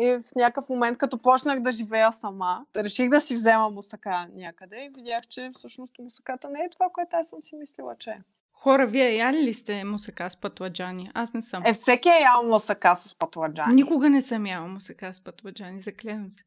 [0.00, 4.84] И в някакъв момент, като почнах да живея сама, реших да си взема мусака някъде
[4.84, 8.20] и видях, че всъщност мусаката не е това, което аз съм си мислила, че е.
[8.62, 11.10] Хора, вие яли ли сте мусака с пътладжани?
[11.14, 11.62] Аз не съм.
[11.66, 13.74] Е, всеки е ял мусака с патладжани.
[13.74, 16.44] Никога не съм яла мусака с пътладжани, заклевам се.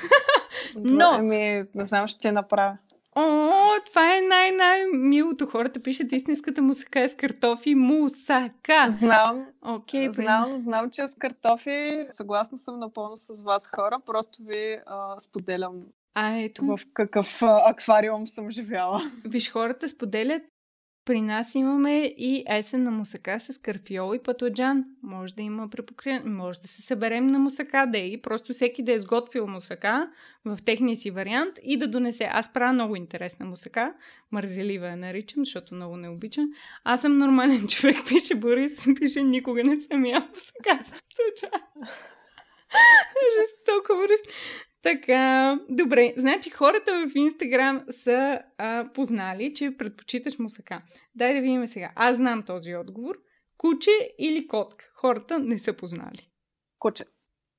[0.76, 1.14] Но...
[1.14, 2.78] Еми, не знам, ще ти направя.
[3.16, 3.52] О,
[3.86, 5.46] това е най-най-милото.
[5.46, 7.74] Хората пишат истинската мусака е с картофи.
[7.74, 8.86] Мусака!
[8.88, 12.06] Знам, Окей, знам, знам, че е с картофи.
[12.10, 14.00] Съгласна съм напълно с вас хора.
[14.06, 15.72] Просто ви а, споделям
[16.14, 19.02] А ето, в какъв а, аквариум съм живяла.
[19.24, 20.42] виж, хората споделят.
[21.06, 24.84] При нас имаме и есен на мусака с карфиол и патоджан.
[25.02, 26.30] Може да има препокриване.
[26.30, 30.10] Може да се съберем на мусака да и просто всеки да е сготвил мусака
[30.44, 32.28] в техния си вариант и да донесе.
[32.30, 33.94] Аз правя много интересна мусака.
[34.32, 36.44] Мързелива я наричам, защото много не обичам.
[36.84, 40.84] Аз съм нормален човек, пише Борис, пише никога не съм ял мусака.
[43.38, 44.20] Жестоко, Борис.
[44.86, 46.14] Така, добре.
[46.16, 50.78] Значи хората в Инстаграм са а, познали, че предпочиташ мусака.
[51.14, 51.92] Дай да видим сега.
[51.94, 53.18] Аз знам този отговор.
[53.56, 54.90] Куче или котка?
[54.94, 56.26] Хората не са познали.
[56.78, 57.04] Куче.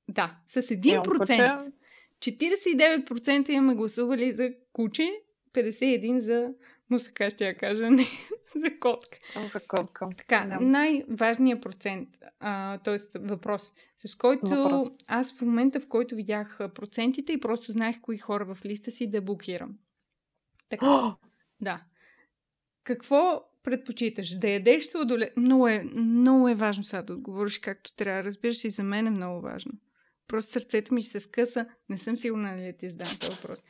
[0.08, 1.64] Да, с Имам 1%.
[2.20, 2.32] куче.
[2.40, 5.10] 49% имаме гласували за куче,
[5.54, 6.48] 51% за
[6.90, 8.06] мусака, ще я кажа, не
[8.56, 9.18] за котка.
[9.48, 10.08] За котка.
[10.16, 10.66] Така, Да.
[10.66, 12.08] най-важният процент,
[12.84, 13.18] т.е.
[13.18, 14.82] въпрос, с който Въпрос.
[15.08, 19.10] аз в момента, в който видях процентите и просто знаех кои хора в листа си
[19.10, 19.74] да блокирам.
[20.68, 21.16] Така,
[21.60, 21.82] да.
[22.84, 24.38] Какво предпочиташ?
[24.38, 25.36] Да ядеш сладолед?
[25.36, 28.24] Много е, много е важно сега да отговориш както трябва.
[28.24, 29.72] Разбираш и за мен е много важно.
[30.28, 31.66] Просто сърцето ми ще се скъса.
[31.88, 33.60] Не съм сигурна дали да ти задам този въпрос.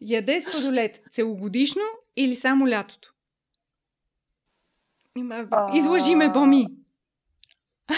[0.00, 1.82] Яде сладолед целогодишно
[2.16, 3.14] или само лятото?
[5.72, 6.66] Излъжи ме, Боми!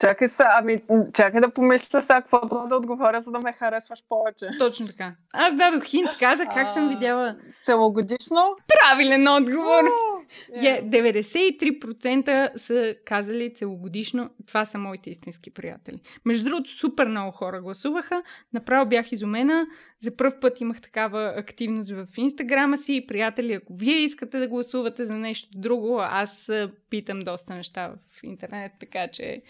[0.00, 0.82] Чакай са, ами,
[1.14, 4.48] чакай да помисля сега какво да отговоря, за да ме харесваш повече.
[4.58, 5.14] Точно така.
[5.32, 8.56] Аз дадох хинт, казах как съм видяла Целогодишно?
[8.68, 9.84] правилен отговор.
[9.84, 10.19] Уу,
[10.52, 14.30] Е, 93% са казали целогодишно.
[14.46, 16.00] Това са моите истински приятели.
[16.24, 18.22] Между другото, супер много хора гласуваха.
[18.52, 19.66] Направо бях изумена.
[20.00, 23.04] За първ път имах такава активност в Инстаграма си.
[23.08, 26.52] Приятели, ако вие искате да гласувате за нещо друго, аз
[26.90, 29.42] питам доста неща в интернет, така че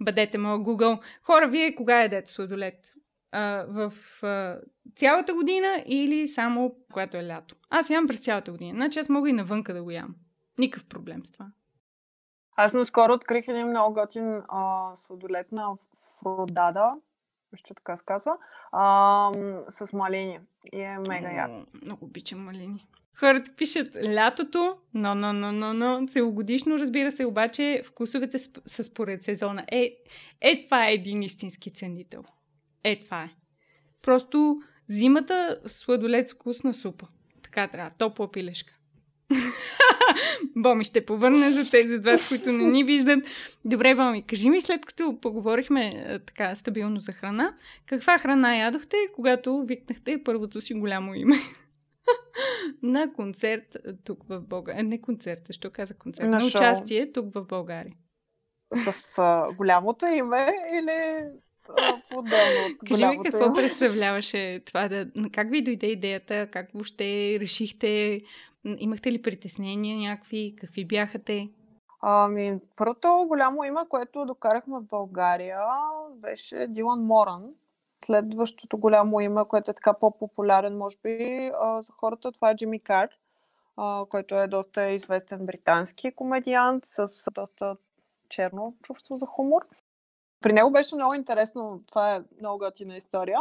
[0.00, 0.98] бъдете моят Google.
[1.22, 2.94] Хора, вие кога ядете сладолет?
[3.32, 4.58] А, в а,
[4.96, 7.56] цялата година или само когато е лято?
[7.70, 8.72] Аз ям през цялата година.
[8.74, 10.14] Значи аз мога и навънка да го ям.
[10.58, 11.46] Никакъв проблем с това.
[12.56, 15.68] Аз наскоро открих един много готин а, сладолет на
[16.20, 16.92] Фродада,
[17.54, 18.36] ще така се казва,
[18.72, 19.32] а,
[19.68, 20.40] с малини.
[20.72, 21.50] И е мега як.
[21.84, 22.88] Много обичам малини.
[23.14, 28.84] Хората пишат лятото, но, но, но, но, но, целогодишно, разбира се, обаче вкусовете сп- са
[28.84, 29.64] според сезона.
[29.72, 29.96] Е,
[30.40, 32.24] е, това е един истински ценител.
[32.84, 33.30] Е, това е.
[34.02, 37.06] Просто зимата сладолет с вкусна супа.
[37.42, 38.77] Така трябва, топла пилешка.
[40.56, 43.24] Боми ще повърне за тези от вас, които не ни виждат.
[43.64, 47.54] Добре, Боми, кажи ми след като поговорихме е, така стабилно за храна,
[47.86, 51.36] каква храна ядохте, когато викнахте първото си голямо име?
[52.82, 54.84] на концерт е, тук в България.
[54.84, 56.28] Не концерт, защо каза концерт?
[56.28, 57.94] На На, участие тук в България.
[58.74, 61.24] С а, голямото име или
[62.08, 63.54] по-отделно от Кажи ми какво име?
[63.54, 65.06] представляваше това да...
[65.32, 66.48] Как ви дойде идеята?
[66.52, 68.20] Как въобще решихте?
[68.64, 70.54] Имахте ли притеснения някакви?
[70.58, 71.50] Какви бяха те?
[72.02, 75.60] Ами, първото голямо име, което докарахме в България,
[76.14, 77.54] беше Дилан Моран.
[78.04, 83.08] Следващото голямо име, което е така по-популярен, може би, за хората, това е Джимми Кар,
[84.08, 87.76] който е доста известен британски комедиант с доста
[88.28, 89.62] черно чувство за хумор.
[90.40, 93.38] При него беше много интересно, това е много готина история.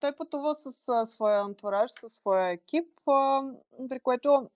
[0.00, 3.42] Той пътува с а, своя антураж, със своя екип, а,
[3.90, 4.50] при което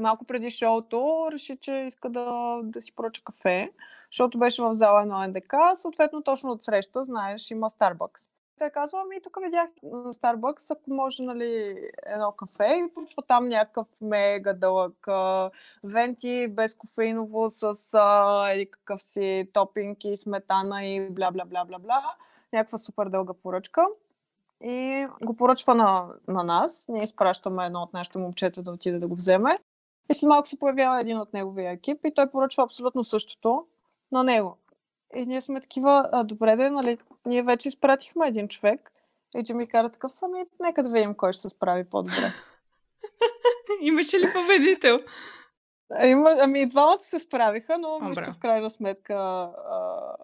[0.00, 3.72] малко преди шоуто реши, че иска да, да си поръча кафе,
[4.12, 8.28] защото беше в зала на НДК, съответно точно от среща, знаеш, има Starbucks.
[8.58, 13.48] Той казва, ами тук видях на Starbucks, ако може, нали, едно кафе и почва там
[13.48, 15.50] някакъв мега дълъг а,
[15.84, 21.64] венти, без кофеиново, с а, еди какъв си топинг и сметана и бла бла бла
[21.64, 22.14] бла бла.
[22.52, 23.86] Някаква супер дълга поръчка.
[24.62, 26.86] И го поръчва на, на нас.
[26.88, 29.58] Ние изпращаме едно от нашите момчета да отиде да го вземе.
[30.10, 33.66] И след малко се появява един от неговия екип и той поръчва абсолютно същото
[34.12, 34.58] на него.
[35.14, 38.92] И ние сме такива, а, добре де, нали, ние вече изпратихме един човек.
[39.36, 42.32] И че ми кара такъв, ами нека да видим кой ще се справи по-добре.
[43.80, 45.00] Имаше ли победител?
[46.04, 48.32] Има, ами и двамата се справиха, но браво.
[48.32, 50.16] в крайна сметка, а,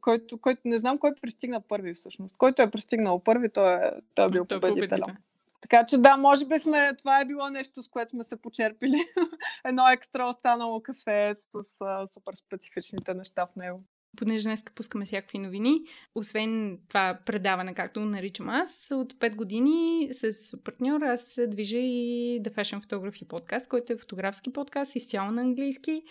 [0.00, 2.36] който, който не знам кой пристигна първи всъщност.
[2.36, 5.16] Който е пристигнал първи, той е, той е бил Той е победителя.
[5.60, 8.98] Така че да, може би сме, това е било нещо, с което сме се почерпили.
[9.64, 13.82] Едно екстра останало кафе с а, супер специфичните неща в него.
[14.16, 15.80] понеже днес пускаме всякакви новини,
[16.14, 22.40] освен това предаване, както наричам аз, от 5 години с партньор аз се движа и
[22.42, 26.02] The Fashion Photography подкаст, който е фотографски подкаст, изцяло на английски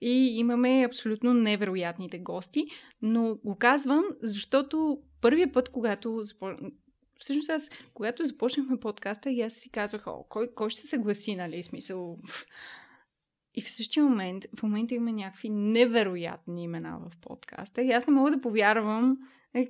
[0.00, 2.66] и имаме абсолютно невероятните гости,
[3.02, 6.22] но го казвам, защото първият път, когато
[7.20, 11.36] всъщност аз, когато започнахме подкаста, и аз си казвах, о, кой, кой ще се съгласи,
[11.36, 12.18] нали, смисъл...
[13.56, 17.82] И в същия момент, в момента има някакви невероятни имена в подкаста.
[17.82, 19.12] И аз не мога да повярвам,
[19.54, 19.68] е,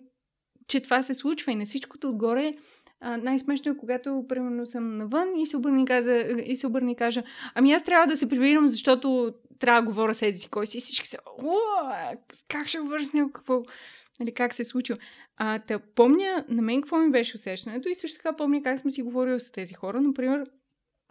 [0.66, 1.52] че това се случва.
[1.52, 2.54] И на всичкото отгоре
[3.04, 6.96] най-смешно е, когато, примерно, съм навън и се обърна и, каза, и се обърна и
[6.96, 7.22] кажа,
[7.54, 10.78] ами аз трябва да се прибирам, защото трябва да говоря с еди си кой си.
[10.78, 11.56] И всички са, о,
[12.48, 13.62] как ще говоря с него, какво,
[14.20, 14.98] нали, как се е случило.
[15.36, 18.90] А, да помня на мен какво ми беше усещането и също така помня как сме
[18.90, 20.00] си говорили с тези хора.
[20.00, 20.44] Например,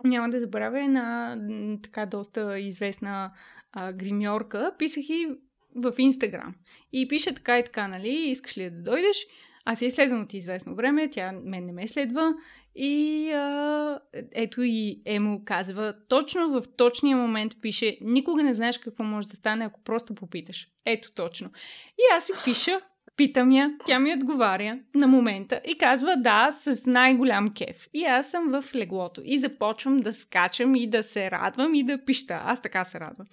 [0.04, 1.38] няма да забравя една
[1.84, 3.32] така доста известна
[3.72, 4.72] а, гримьорка.
[4.78, 5.28] Писах и
[5.76, 6.56] в Инстаграм.
[6.92, 9.28] И пише така и така, нали, искаш ли да дойдеш?
[9.66, 12.34] Аз я изследвам от известно време, тя мен не ме следва.
[12.76, 14.00] И а,
[14.32, 19.36] ето и Емо казва, точно в точния момент пише, никога не знаеш какво може да
[19.36, 20.68] стане, ако просто попиташ.
[20.86, 21.50] Ето точно.
[21.98, 22.82] И аз си пиша,
[23.18, 27.88] Питам я, тя ми отговаря на момента и казва да, с най-голям кеф.
[27.94, 32.06] И аз съм в леглото и започвам да скачам и да се радвам и да
[32.06, 32.42] пища.
[32.44, 33.28] Аз така се радвам.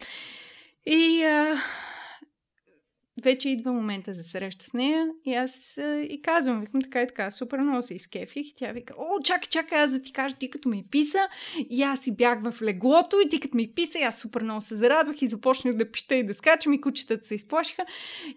[0.86, 1.56] И а,
[3.22, 7.06] вече идва момента за среща с нея и аз а, и казвам, викам така и
[7.06, 8.46] така, супер много се изкефих.
[8.56, 11.28] Тя вика, о, чакай, чакай, аз да ти кажа, ти като ми писа,
[11.70, 14.60] и аз си бях в леглото и ти като ми писа, и аз супер много
[14.60, 17.82] се зарадвах и започнах да пища и да скачам и кучетата се изплашиха.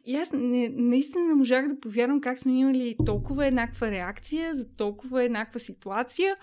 [0.05, 4.75] И аз не, наистина не можах да повярвам как сме имали толкова еднаква реакция за
[4.75, 6.35] толкова еднаква ситуация.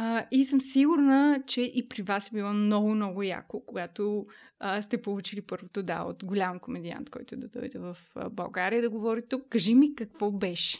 [0.00, 4.26] А, и съм сигурна, че и при вас е било много, много яко, когато
[4.58, 7.96] а, сте получили първото да от голям комедиант, който да дойде в
[8.30, 9.48] България да говори тук.
[9.48, 10.78] Кажи ми какво беше.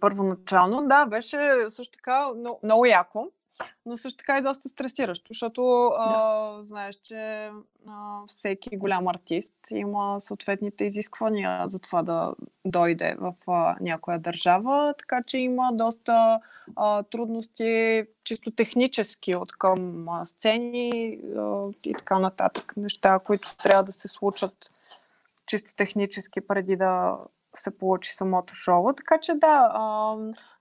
[0.00, 1.38] Първоначално, да, беше
[1.68, 3.32] също така много, много яко
[3.86, 5.96] но също така и доста стресиращо, защото да.
[5.98, 7.50] а, знаеш, че
[7.88, 12.34] а, всеки голям артист има съответните изисквания за това да
[12.64, 16.40] дойде в а, някоя държава, така че има доста
[16.76, 22.72] а, трудности чисто технически от към а, сцени а, и така нататък.
[22.76, 24.70] Неща, които трябва да се случат
[25.46, 27.18] чисто технически преди да
[27.54, 28.92] се получи самото шоу.
[28.92, 30.16] Така че да, а,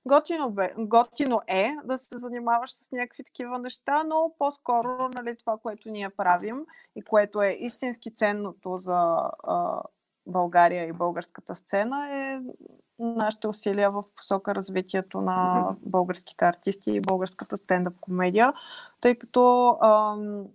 [0.06, 5.58] Готино, бе, готино е да се занимаваш с някакви такива неща, но по-скоро нали, това,
[5.58, 9.82] което ние правим и което е истински ценното за а,
[10.28, 12.42] България и българската сцена е
[13.00, 18.54] нашите усилия в посока развитието на българските артисти и българската стендъп комедия,
[19.02, 20.46] тъй като ам,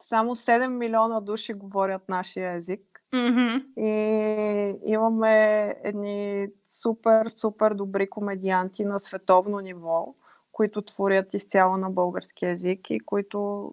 [0.00, 3.64] само 7 милиона души говорят нашия език Mm-hmm.
[3.76, 10.14] И имаме едни супер, супер добри комедианти на световно ниво,
[10.52, 13.72] които творят изцяло на български язик и които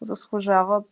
[0.00, 0.86] заслужават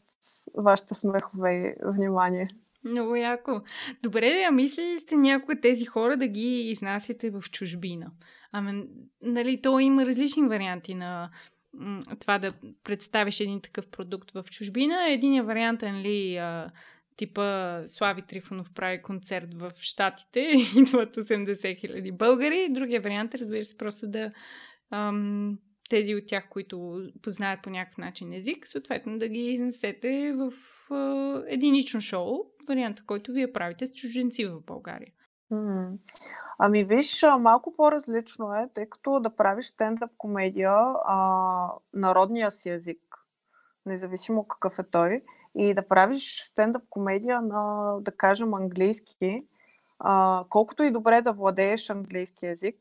[0.54, 2.48] вашите смехове и внимание.
[2.84, 3.60] Много яко.
[4.02, 8.10] Добре, а мислили сте някои тези хора да ги изнасяте в чужбина?
[8.52, 8.84] Ами,
[9.22, 11.30] нали, то има различни варианти на
[12.20, 12.52] това да
[12.84, 15.08] представиш един такъв продукт в чужбина.
[15.08, 16.40] Единият вариант е, нали,
[17.16, 20.40] типа Слави Трифонов прави концерт в Штатите,
[20.76, 22.68] идват 80 хиляди българи.
[22.70, 24.30] Другия вариант е, разбира се, просто да
[24.90, 25.58] ам,
[25.88, 30.52] тези от тях, които познаят по някакъв начин език, съответно да ги изнесете в
[30.94, 32.38] а, единично шоу,
[32.68, 35.12] варианта, който вие правите с чужденци в България.
[35.52, 35.98] Mm.
[36.58, 40.72] Ами виж, малко по-различно е, тъй като да правиш стендъп комедия
[41.04, 42.98] а, народния си език,
[43.86, 45.22] независимо какъв е той,
[45.56, 49.44] и да правиш стендъп комедия на, да кажем, английски,
[49.98, 52.76] а, колкото и добре да владееш английски язик,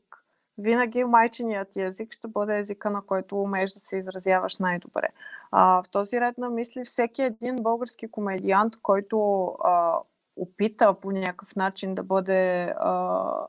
[0.58, 5.08] винаги майченият ти език ще бъде езика, на който умееш да се изразяваш най-добре.
[5.50, 9.98] А, в този ред на мисли, всеки един български комедиант, който а,
[10.36, 13.46] опита по някакъв начин да бъде а,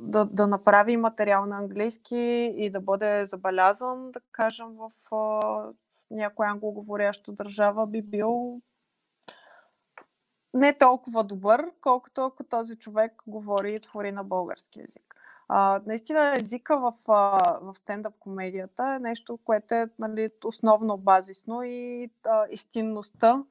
[0.00, 4.90] да, да направи материал на английски и да бъде забелязан, да кажем, в
[6.10, 8.60] някоя англоговоряща държава би бил
[10.54, 15.14] не толкова добър, колкото ако този човек говори и твори на български язик.
[15.48, 16.92] А, наистина езика в,
[17.62, 23.44] в стендъп комедията е нещо, което е нали, основно базисно и а, истинността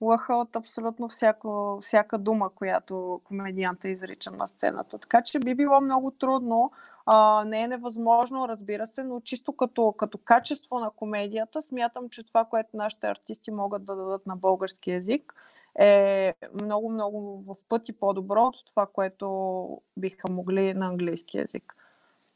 [0.00, 4.98] лъха от абсолютно всяко, всяка дума, която комедианта изрича на сцената.
[4.98, 6.72] Така че би било много трудно.
[7.06, 12.22] А, не е невъзможно, разбира се, но чисто като, като качество на комедията, смятам, че
[12.22, 15.34] това, което нашите артисти могат да дадат на български язик,
[15.78, 21.76] е много-много в пъти по-добро от това, което биха могли на английски язик.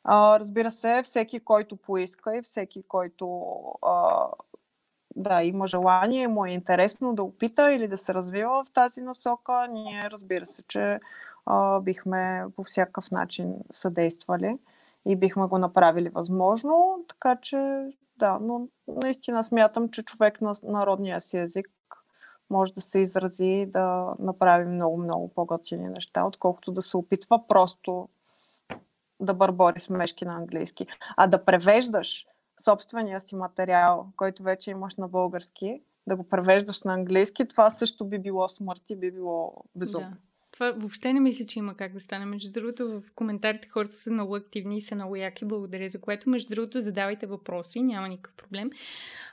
[0.04, 3.42] А, разбира се, всеки, който поиска и всеки, който
[3.82, 4.26] а,
[5.18, 9.68] да, има желание, му е интересно да опита или да се развива в тази насока,
[9.70, 11.00] ние разбира се, че
[11.46, 14.58] а, бихме по всякакъв начин съдействали
[15.06, 17.04] и бихме го направили възможно.
[17.08, 21.68] Така че, да, но наистина смятам, че човек на народния си език
[22.50, 28.08] може да се изрази да направи много-много по-готини неща, отколкото да се опитва просто
[29.20, 30.86] да бърбори смешки на английски.
[31.16, 32.26] А да превеждаш
[32.64, 38.04] собствения си материал, който вече имаш на български, да го превеждаш на английски, това също
[38.04, 40.10] би било смърт и би било безумно.
[40.10, 40.16] Да.
[40.52, 42.24] Това въобще не мисля, че има как да стане.
[42.24, 45.44] Между другото, в коментарите хората са много активни и са много яки.
[45.44, 46.30] Благодаря за което.
[46.30, 48.70] Между другото, задавайте въпроси, няма никакъв проблем.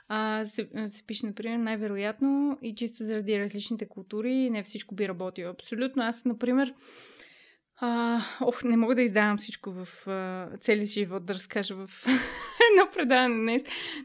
[0.08, 5.50] А, се, се пише, например, най-вероятно и чисто заради различните култури не всичко би работило.
[5.50, 6.02] Абсолютно.
[6.02, 6.74] Аз, например,
[7.76, 11.90] а, ох, не мога да издавам всичко в а, целия живот, да разкажа в
[12.72, 13.62] едно предаване днес.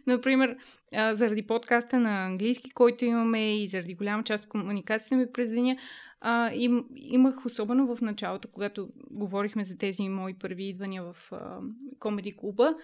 [0.08, 0.58] Например,
[0.94, 5.50] а, заради подкаста на английски, който имаме и заради голяма част от комуникацията ми през
[5.50, 5.78] деня,
[6.22, 11.60] а, им, имах особено в началото, когато говорихме за тези мои първи идвания в а,
[12.00, 12.76] комеди клуба,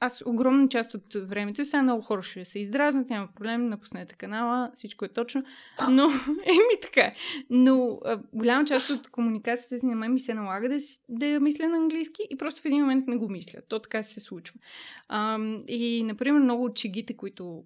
[0.00, 4.70] аз огромна част от времето, сега много хора ще се издразнат, няма проблем, напуснете канала,
[4.74, 5.44] всичко е точно,
[5.90, 6.04] но,
[6.46, 7.14] еми така е.
[7.50, 10.76] Но а, голяма част от комуникацията си на мен ми се налага да,
[11.08, 13.60] да я мисля на английски и просто в един момент не го мисля.
[13.68, 14.60] То така се случва.
[15.08, 17.64] А, и, например, много от чегите, които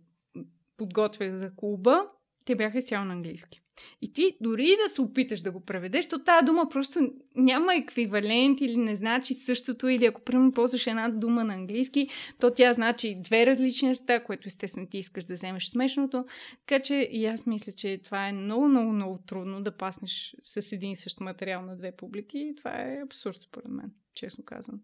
[0.77, 2.07] подготвях за клуба,
[2.45, 3.61] те бяха изцяло на английски.
[4.03, 8.61] И ти дори да се опиташ да го преведеш, то тази дума просто няма еквивалент
[8.61, 12.09] или не значи същото, или ако примерно ползваш една дума на английски,
[12.41, 16.27] то тя значи две различни неща, което естествено ти искаш да вземеш смешното.
[16.67, 20.73] Така че и аз мисля, че това е много, много, много трудно да паснеш с
[20.73, 22.39] един и същ материал на две публики.
[22.39, 24.81] И това е абсурд, според мен, честно казвам.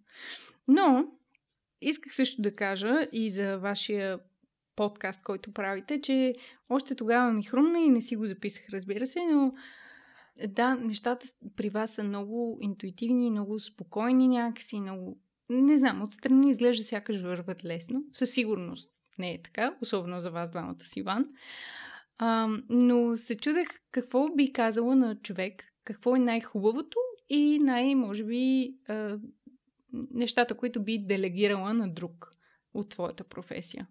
[0.69, 1.05] Но,
[1.81, 4.19] исках също да кажа и за вашия
[4.81, 6.35] подкаст, който правите, че
[6.69, 9.53] още тогава ми хрумна и не си го записах, разбира се, но
[10.49, 11.27] да, нещата
[11.57, 15.19] при вас са много интуитивни, много спокойни някакси, много...
[15.51, 18.05] Не знам, отстрани изглежда сякаш върват лесно.
[18.13, 21.25] Със сигурност не е така, особено за вас двамата си, Иван.
[22.19, 28.25] А, но се чудех какво би казала на човек, какво е най-хубавото и най- може
[28.25, 29.19] би а,
[29.93, 32.31] нещата, които би делегирала на друг
[32.75, 33.87] от твоята професия.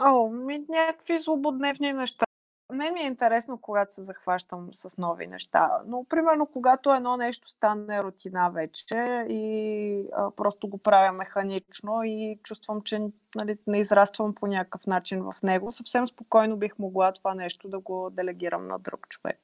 [0.00, 2.24] О, ми някакви злободневни неща.
[2.72, 7.48] Не ми е интересно, когато се захващам с нови неща, но примерно когато едно нещо
[7.48, 13.00] стане рутина вече и а, просто го правя механично и чувствам, че
[13.34, 17.78] нали, не израствам по някакъв начин в него, съвсем спокойно бих могла това нещо да
[17.78, 19.40] го делегирам на друг човек.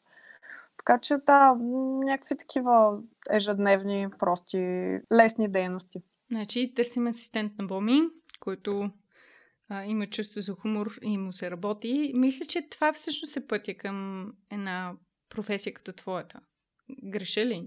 [0.76, 1.54] Така че да,
[2.04, 2.98] някакви такива
[3.30, 4.58] ежедневни, прости,
[5.12, 6.02] лесни дейности.
[6.30, 8.00] Значи търсим асистент на Боми,
[8.40, 8.90] който
[9.68, 12.12] а, има чувство за хумор и му се работи.
[12.14, 14.92] Мисля, че това всъщност е пътя към една
[15.28, 16.40] професия като твоята.
[17.04, 17.62] Греша ли?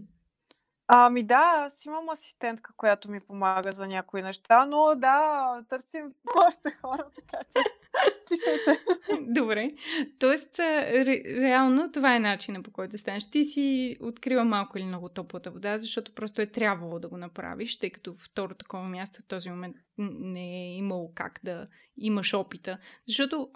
[0.88, 6.14] Ами да, аз имам асистентка, която ми помага за някои неща, но да, търсим
[6.48, 7.64] още хора, така че
[8.30, 8.84] пишете.
[9.22, 9.72] Добре.
[10.20, 13.30] Тоест, ре, реално това е начинът по който станеш.
[13.30, 17.80] Ти си открила малко или много топлата вода, защото просто е трябвало да го направиш,
[17.80, 21.68] тъй като второ такова място в този момент не е имало как да
[21.98, 22.78] имаш опита.
[23.08, 23.50] Защото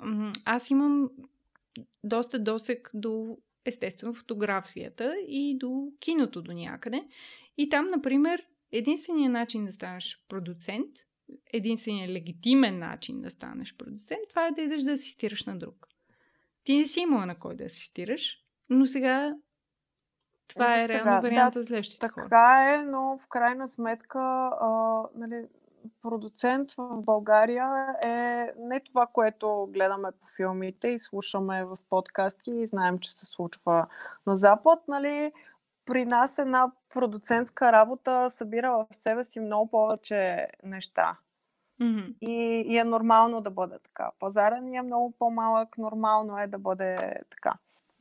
[0.46, 1.10] аз имам
[2.04, 7.04] доста досек до естествено фотографията и до киното до някъде.
[7.58, 10.90] И там, например, единственият начин да станеш продуцент,
[11.54, 15.88] единственият легитимен начин да станеш продуцент, това е да идеш да асистираш на друг.
[16.64, 18.38] Ти не си имала на кой да асистираш,
[18.70, 19.36] но сега
[20.48, 22.74] това е сега, реално варианта да, за следващите така хора.
[22.74, 24.20] е, но в крайна сметка
[24.62, 25.48] а, нали,
[26.02, 32.66] продуцент в България е не това, което гледаме по филмите и слушаме в подкасти и
[32.66, 33.88] знаем, че се случва
[34.28, 34.80] на Запад.
[34.88, 35.32] Нали?
[35.86, 41.18] При нас една продуцентска работа събира в себе си много повече неща.
[41.82, 42.16] Mm-hmm.
[42.22, 44.12] И, и е нормално да бъде така.
[44.20, 47.54] Пазара ни е много по-малък, нормално е да бъде така.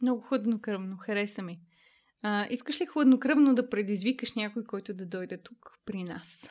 [0.03, 1.61] Много хладнокръвно, хареса ми.
[2.23, 6.51] А, искаш ли хладнокръвно да предизвикаш някой, който да дойде тук при нас?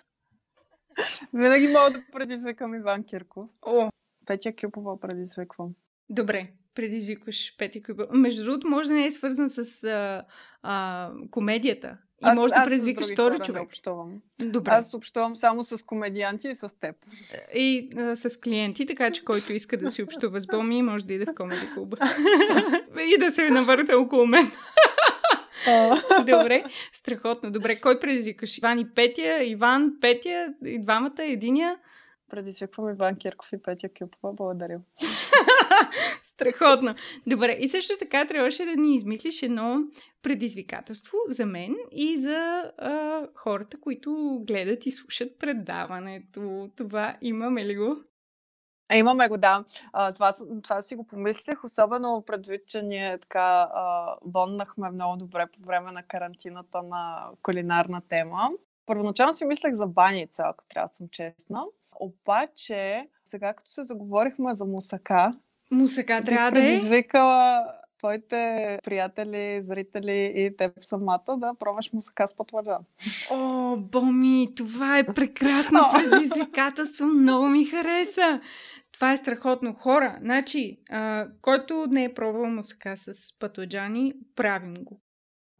[1.33, 3.49] Винаги мога да предизвикам Иван Кирков.
[3.61, 3.89] О!
[4.25, 5.73] Петя Кюпова предизвиквам.
[6.09, 8.07] Добре, предизвикваш Петя Кюпова.
[8.11, 10.25] Между другото, може да не е свързан с а,
[10.61, 11.97] а, комедията.
[12.21, 13.63] И аз, може да предизвикаш втори човек.
[13.63, 14.21] общувам.
[14.39, 14.71] Добре.
[14.71, 16.95] Аз общувам само с комедианти и с теб.
[17.55, 21.13] И а, с клиенти, така че който иска да си общува с Боми, може да
[21.13, 21.97] иде в комеди клуба.
[23.15, 24.51] и да се навърта около мен.
[26.19, 26.63] Добре,
[26.93, 27.51] страхотно.
[27.51, 28.57] Добре, кой предизвикаш?
[28.57, 29.43] Иван и Петя?
[29.43, 31.77] Иван, Петя, и двамата, единия?
[32.29, 34.33] Предизвиквам Иван Кирков и Петя Кюпова.
[34.33, 34.79] Благодаря.
[36.23, 36.95] Страхотно.
[37.27, 39.79] Добре, и също така трябваше да ни измислиш едно
[40.21, 46.69] предизвикателство за мен и за а, хората, които гледат и слушат предаването.
[46.75, 47.97] Това имаме ли го?
[48.93, 49.63] Имаме го, да.
[49.93, 55.47] А, това, това си го помислих, особено предвид, че ние така а, боннахме много добре
[55.47, 58.49] по време на карантината на кулинарна тема.
[58.85, 61.63] Първоначално си мислех за баница, ако трябва да съм честна.
[61.99, 65.31] Обаче, сега като се заговорихме за мусака,
[65.71, 66.73] мусака трябва да е.
[66.73, 67.65] Извикала
[67.99, 72.81] твоите приятели, зрители и теб самата да пробваш мусака с пътладжан.
[73.31, 77.05] О, Боми, това е прекрасно предизвикателство.
[77.07, 78.41] Много ми хареса.
[78.91, 79.73] Това е страхотно.
[79.73, 85.01] Хора, значи, а, който не е пробвал мусака с пътладжани, правим го.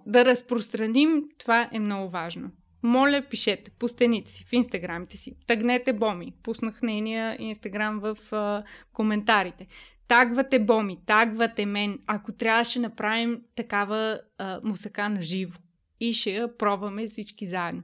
[0.05, 2.51] Да разпространим, това е много важно.
[2.84, 5.36] Моля, пишете по стените си, в инстаграмите си.
[5.48, 6.34] Тъгнете Боми.
[6.44, 8.64] Пуснах нейния инстаграм в а,
[8.94, 9.68] коментарите.
[10.08, 12.00] Тагвате Боми, тагвате мен.
[12.08, 15.58] Ако трябваше направим такава а, мусака на живо.
[16.00, 17.84] И ще я пробваме всички заедно.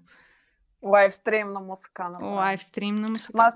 [0.86, 3.38] Лайвстрим на мусака Лайвстрим на мусака.
[3.38, 3.56] Аз,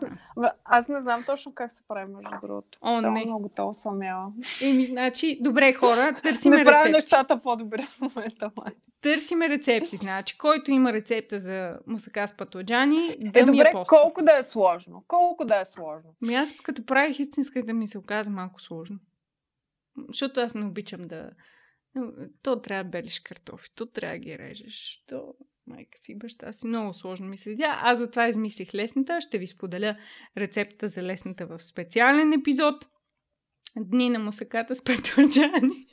[0.66, 2.80] аз не знам точно как се прави, между другото.
[2.82, 3.26] О, Само не.
[3.26, 4.32] много то съм яла.
[4.62, 8.74] Еми, значи, добре хора, търсиме Не правя нещата по-добре в момента, май.
[9.02, 10.38] Търсиме рецепти, значи.
[10.38, 14.44] Който има рецепта за мусака с патоджани, да е, ми добре, е колко да е
[14.44, 15.06] сложно?
[15.08, 16.16] Колко да е сложно?
[16.22, 19.00] Ми аз като правих истинска да ми се оказа малко сложно.
[20.08, 21.32] Защото аз не обичам да...
[22.42, 25.34] То трябва да белиш картофи, то трябва да ги режеш, то
[25.68, 26.68] майка си, баща си.
[26.68, 27.80] Много сложно ми се видя.
[27.82, 29.22] Аз затова измислих лесната.
[29.22, 29.98] Ще ви споделя
[30.38, 32.88] рецептата за лесната в специален епизод.
[33.78, 35.89] Дни на мусаката с петладжани.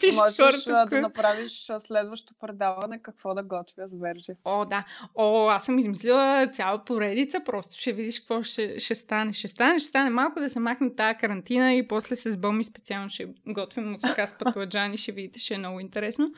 [0.00, 4.32] Пише Можеш хората, да направиш следващо предаване какво да готвя с Вержи.
[4.44, 4.84] О, да.
[5.14, 9.32] О, аз съм измислила цяла поредица, просто ще видиш какво ще, ще стане.
[9.32, 13.10] Ще стане, ще стане малко да се махне тази карантина и после с Боми специално
[13.10, 16.32] ще готвим мусака с пътладжани, ще видите, ще е много интересно.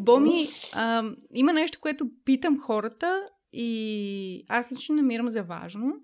[0.00, 1.04] Боми, а,
[1.34, 5.94] има нещо, което питам хората и аз лично намирам за важно.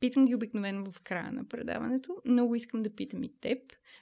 [0.00, 2.16] Питам ги обикновено в края на предаването.
[2.24, 3.58] Много искам да питам и теб.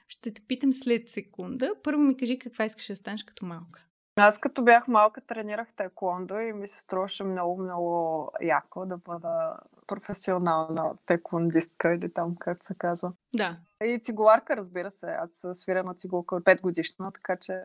[0.09, 1.71] Ще те питам след секунда.
[1.83, 3.85] Първо ми кажи каква искаш да станеш като малка.
[4.15, 9.57] Аз като бях малка тренирах тайкондо и ми се струваше много, много яко да бъда
[9.87, 13.13] професионална тайкондистка или там, както се казва.
[13.35, 13.57] Да.
[13.85, 15.05] И цигуларка, разбира се.
[15.05, 17.63] Аз свиря на цигулка от 5 годишна, така че...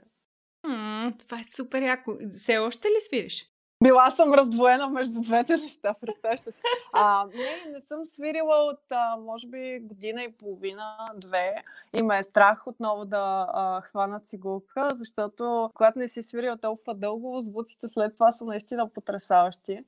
[0.67, 2.17] М- това е супер яко.
[2.31, 3.54] Все още ли свириш?
[3.83, 6.51] Била съм раздвоена между двете неща, представяш се.
[6.93, 11.55] А, не, не съм свирила от, а, може би, година и половина, две.
[11.97, 16.95] И ме е страх отново да а, хвана цигулка, защото когато не си свирила толкова
[16.95, 19.81] дълго, звуците след това са наистина потрясаващи.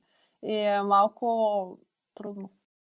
[0.43, 1.77] И е малко
[2.15, 2.49] трудно.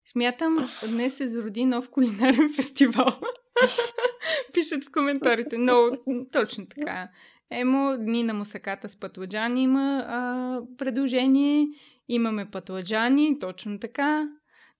[0.06, 3.08] Смятам, днес се зароди нов кулинарен фестивал.
[4.54, 5.58] Пишат в коментарите.
[5.58, 5.98] Много,
[6.32, 7.10] точно така.
[7.54, 11.68] Емо, дни на мусаката с пътладжани има а, предложение.
[12.08, 14.30] Имаме пътладжани, точно така.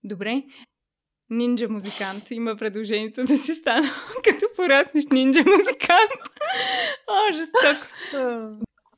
[0.04, 0.42] Добре.
[1.30, 3.88] Нинджа музикант има предложението да си стана
[4.24, 6.22] като пораснеш нинджа музикант.
[7.08, 7.86] О, жестоко.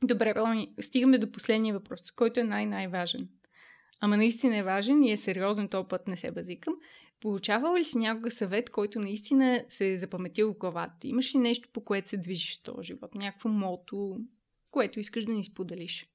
[0.03, 3.27] Добре, Роми, стигаме до последния въпрос, който е най-най-важен.
[3.99, 6.73] Ама наистина е важен и е сериозен, този път не се базикам.
[7.21, 11.07] Получавала ли си някога съвет, който наистина се е запаметил в главата?
[11.07, 13.15] Имаш ли нещо, по което се движиш в този живот?
[13.15, 14.17] Някакво мото,
[14.71, 16.09] което искаш да ни споделиш?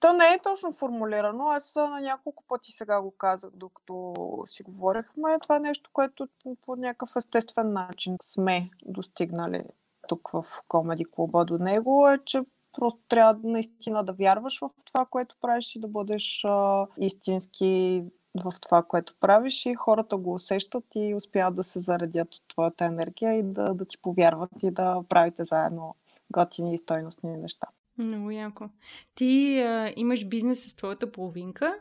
[0.00, 1.48] То не е точно формулирано.
[1.48, 4.14] Аз на няколко пъти сега го казах, докато
[4.46, 5.38] си говорихме.
[5.42, 6.28] Това е нещо, което
[6.62, 9.62] по някакъв естествен начин сме достигнали
[10.08, 12.40] тук в Комеди клуба до него, е, че
[12.72, 18.04] просто трябва наистина да вярваш в това, което правиш и да бъдеш а, истински
[18.44, 22.84] в това, което правиш и хората го усещат и успяват да се заредят от твоята
[22.84, 25.94] енергия и да, да ти повярват и да правите заедно
[26.32, 27.66] готини и стойностни неща.
[27.98, 28.68] Много яко.
[29.14, 31.74] Ти а, имаш бизнес с твоята половинка.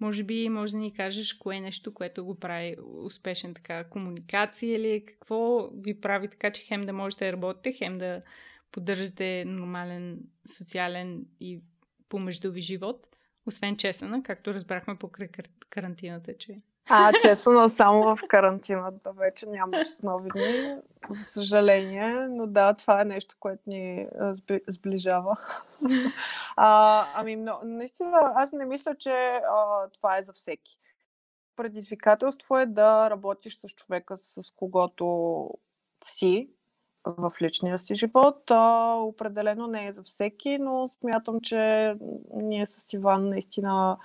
[0.00, 4.76] Може би може да ни кажеш кое е нещо, което го прави успешен така комуникация
[4.76, 8.20] или какво ви прави така, че хем да можете да работите, хем да
[8.72, 10.18] поддържате нормален
[10.56, 11.60] социален и
[12.08, 13.06] помеждови живот.
[13.46, 15.28] Освен чесъна, както разбрахме покрай
[15.70, 16.56] карантината, че...
[16.88, 19.12] А, чесъна само в карантината.
[19.12, 20.76] Вече няма чеснови дни,
[21.10, 22.28] за съжаление.
[22.28, 24.06] Но да, това е нещо, което ни
[24.68, 25.36] сближава.
[26.56, 30.78] а, ами, но, наистина, аз не мисля, че а, това е за всеки.
[31.56, 35.48] Предизвикателство е да работиш с човека, с когото
[36.04, 36.48] си,
[37.04, 38.50] в личния си живот.
[38.50, 41.94] А, определено не е за всеки, но смятам, че
[42.34, 43.98] ние с Иван наистина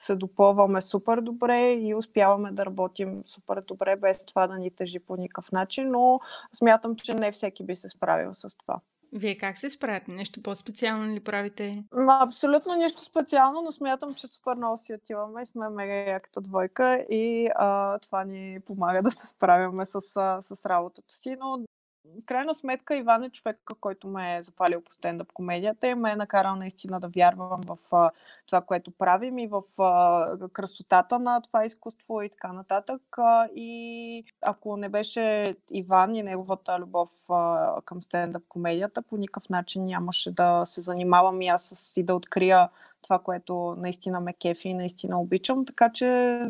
[0.00, 4.98] се допълваме супер добре и успяваме да работим супер добре, без това да ни тежи
[4.98, 6.20] по никакъв начин, но
[6.52, 8.80] смятам, че не всеки би се справил с това.
[9.16, 10.10] Вие как се справяте?
[10.10, 11.84] Нещо по-специално ли правите?
[12.08, 17.06] Абсолютно нищо специално, но смятам, че супер много си отиваме и сме мега яката двойка
[17.10, 20.00] и а, това ни помага да се справяме с,
[20.40, 21.36] с работата си.
[21.40, 21.64] Но
[22.04, 26.12] в крайна сметка Иван е човека, който ме е запалил по стендъп комедията и ме
[26.12, 28.10] е накарал наистина да вярвам в а,
[28.46, 33.02] това, което правим и в а, красотата на това изкуство и така нататък.
[33.18, 39.48] А, и ако не беше Иван и неговата любов а, към стендъп комедията, по никакъв
[39.48, 42.68] начин нямаше да се занимавам и аз с, и да открия
[43.02, 45.64] това, което наистина ме кефи и наистина обичам.
[45.64, 46.40] Така че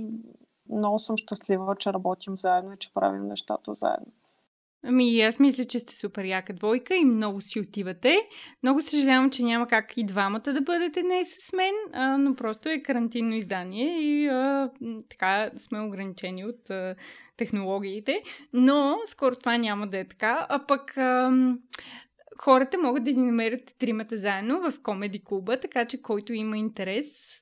[0.71, 4.13] много съм щастлива, че работим заедно и че правим нещата заедно.
[4.87, 8.17] Ами, аз мисля, че сте супер яка двойка и много си отивате.
[8.63, 12.69] Много съжалявам, че няма как и двамата да бъдете днес с мен, а, но просто
[12.69, 14.71] е карантинно издание и а,
[15.09, 16.95] така сме ограничени от а,
[17.37, 18.23] технологиите.
[18.53, 20.47] Но скоро това няма да е така.
[20.49, 21.33] А пък а,
[22.39, 27.41] хората могат да ни намерят тримата заедно в комеди клуба, така че който има интерес,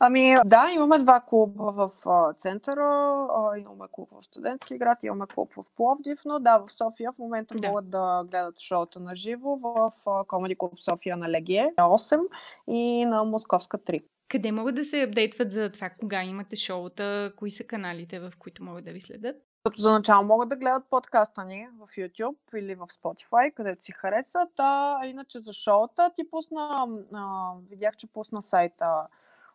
[0.00, 1.90] Ами да, имаме два клуба в
[2.36, 3.26] центъра,
[3.58, 7.54] имаме клуб в студентски град, имаме клуб в Пловдив, но да, в София в момента
[7.54, 7.68] да.
[7.68, 9.92] могат да гледат шоута на живо в
[10.26, 12.20] Комеди клуб София на Легие 8
[12.68, 14.04] и на Московска 3.
[14.28, 18.64] Къде могат да се апдейтват за това, кога имате шоута, кои са каналите, в които
[18.64, 19.36] могат да ви следят?
[19.64, 23.92] Като за начало могат да гледат подкаста ни в YouTube или в Spotify, където си
[23.92, 29.06] харесат, а иначе за шоута ти пусна, а, видях, че пусна сайта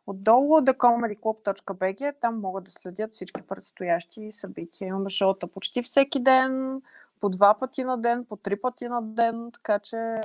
[0.07, 4.87] Отдолу thecomedyclub.bg, там могат да следят всички предстоящи събития.
[4.87, 6.81] Имаме шоута почти всеки ден,
[7.19, 10.21] по два пъти на ден, по три пъти на ден, така че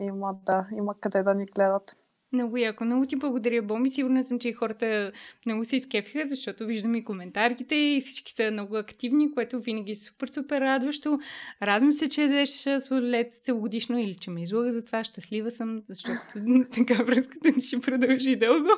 [0.00, 1.96] има, да, има къде да ни гледат.
[2.36, 2.84] Много яко.
[2.84, 3.90] Много ти благодаря, Боми.
[3.90, 5.12] Сигурна съм, че и хората
[5.46, 9.94] много се изкефиха, защото виждам и коментарите и всички са много активни, което винаги е
[9.94, 11.18] супер, супер радващо.
[11.62, 15.04] Радвам се, че ядеш сладолет целогодишно или че ме излага за това.
[15.04, 16.20] Щастлива съм, защото
[16.72, 18.70] така връзката ни ще продължи дълго.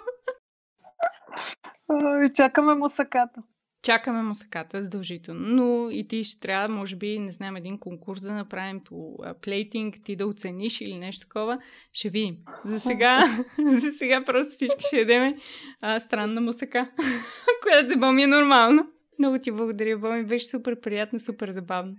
[2.35, 3.43] Чакаме мусаката.
[3.89, 5.41] Чакаме мусаката, задължително.
[5.41, 9.95] Но и ти ще трябва, може би, не знам, един конкурс да направим по плейтинг,
[10.05, 11.59] ти да оцениш или нещо такова.
[11.93, 12.37] Ще видим.
[12.65, 13.25] За сега,
[13.59, 15.33] за сега просто всички ще ядеме
[15.81, 16.91] а, странна мусака,
[17.63, 18.91] която за Боми е нормално.
[19.19, 20.25] Много ти благодаря, Боми.
[20.25, 21.95] Беше супер приятно, супер забавно.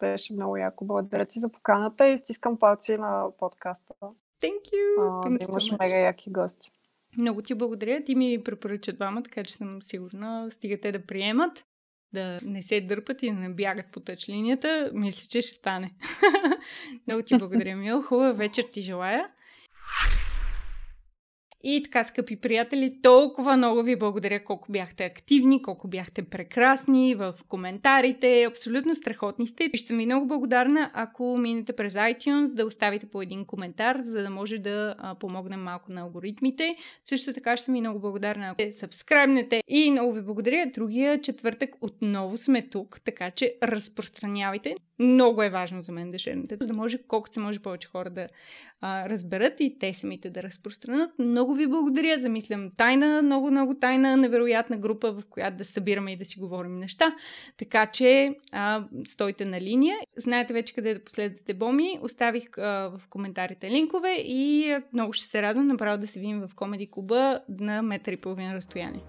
[0.00, 0.84] Беше много яко.
[0.84, 3.94] Благодаря ти за поканата и стискам палци на подкаста.
[4.42, 4.98] Thank you.
[4.98, 6.70] А, Thank да имаш so мега яки гости.
[7.18, 8.04] Много ти благодаря.
[8.04, 11.64] Ти ми препоръча двама, така че съм сигурна, стига те да приемат,
[12.12, 14.90] да не се дърпат и да не бягат по тъч линията.
[14.94, 15.94] Мисля, че ще стане.
[17.06, 18.02] Много ти благодаря, Мил.
[18.02, 19.28] Хубава вечер ти желая.
[21.62, 27.34] И така, скъпи приятели, толкова много ви благодаря колко бяхте активни, колко бяхте прекрасни в
[27.48, 28.44] коментарите.
[28.44, 29.70] Абсолютно страхотни сте.
[29.72, 33.96] И ще съм ви много благодарна, ако минете през iTunes, да оставите по един коментар,
[34.00, 36.76] за да може да помогнем малко на алгоритмите.
[37.04, 39.62] Също така ще съм много благодарна, ако сабскрайбнете.
[39.68, 40.70] И много ви благодаря.
[40.74, 44.74] Другия четвъртък отново сме тук, така че разпространявайте.
[45.00, 48.10] Много е важно за мен да шернете, за да може колкото се може повече хора
[48.10, 48.28] да
[48.80, 51.10] а, разберат и те самите да разпространят.
[51.18, 52.18] Много ви благодаря.
[52.18, 56.78] Замислям тайна, много, много тайна, невероятна група, в която да събираме и да си говорим
[56.78, 57.14] неща.
[57.56, 59.96] Така че а, стойте на линия.
[60.16, 61.98] Знаете вече къде да последвате Боми.
[62.02, 62.62] Оставих а,
[62.98, 67.40] в коментарите линкове и много ще се радвам направо да се видим в комеди клуба
[67.48, 69.02] на метър и половина разстояние.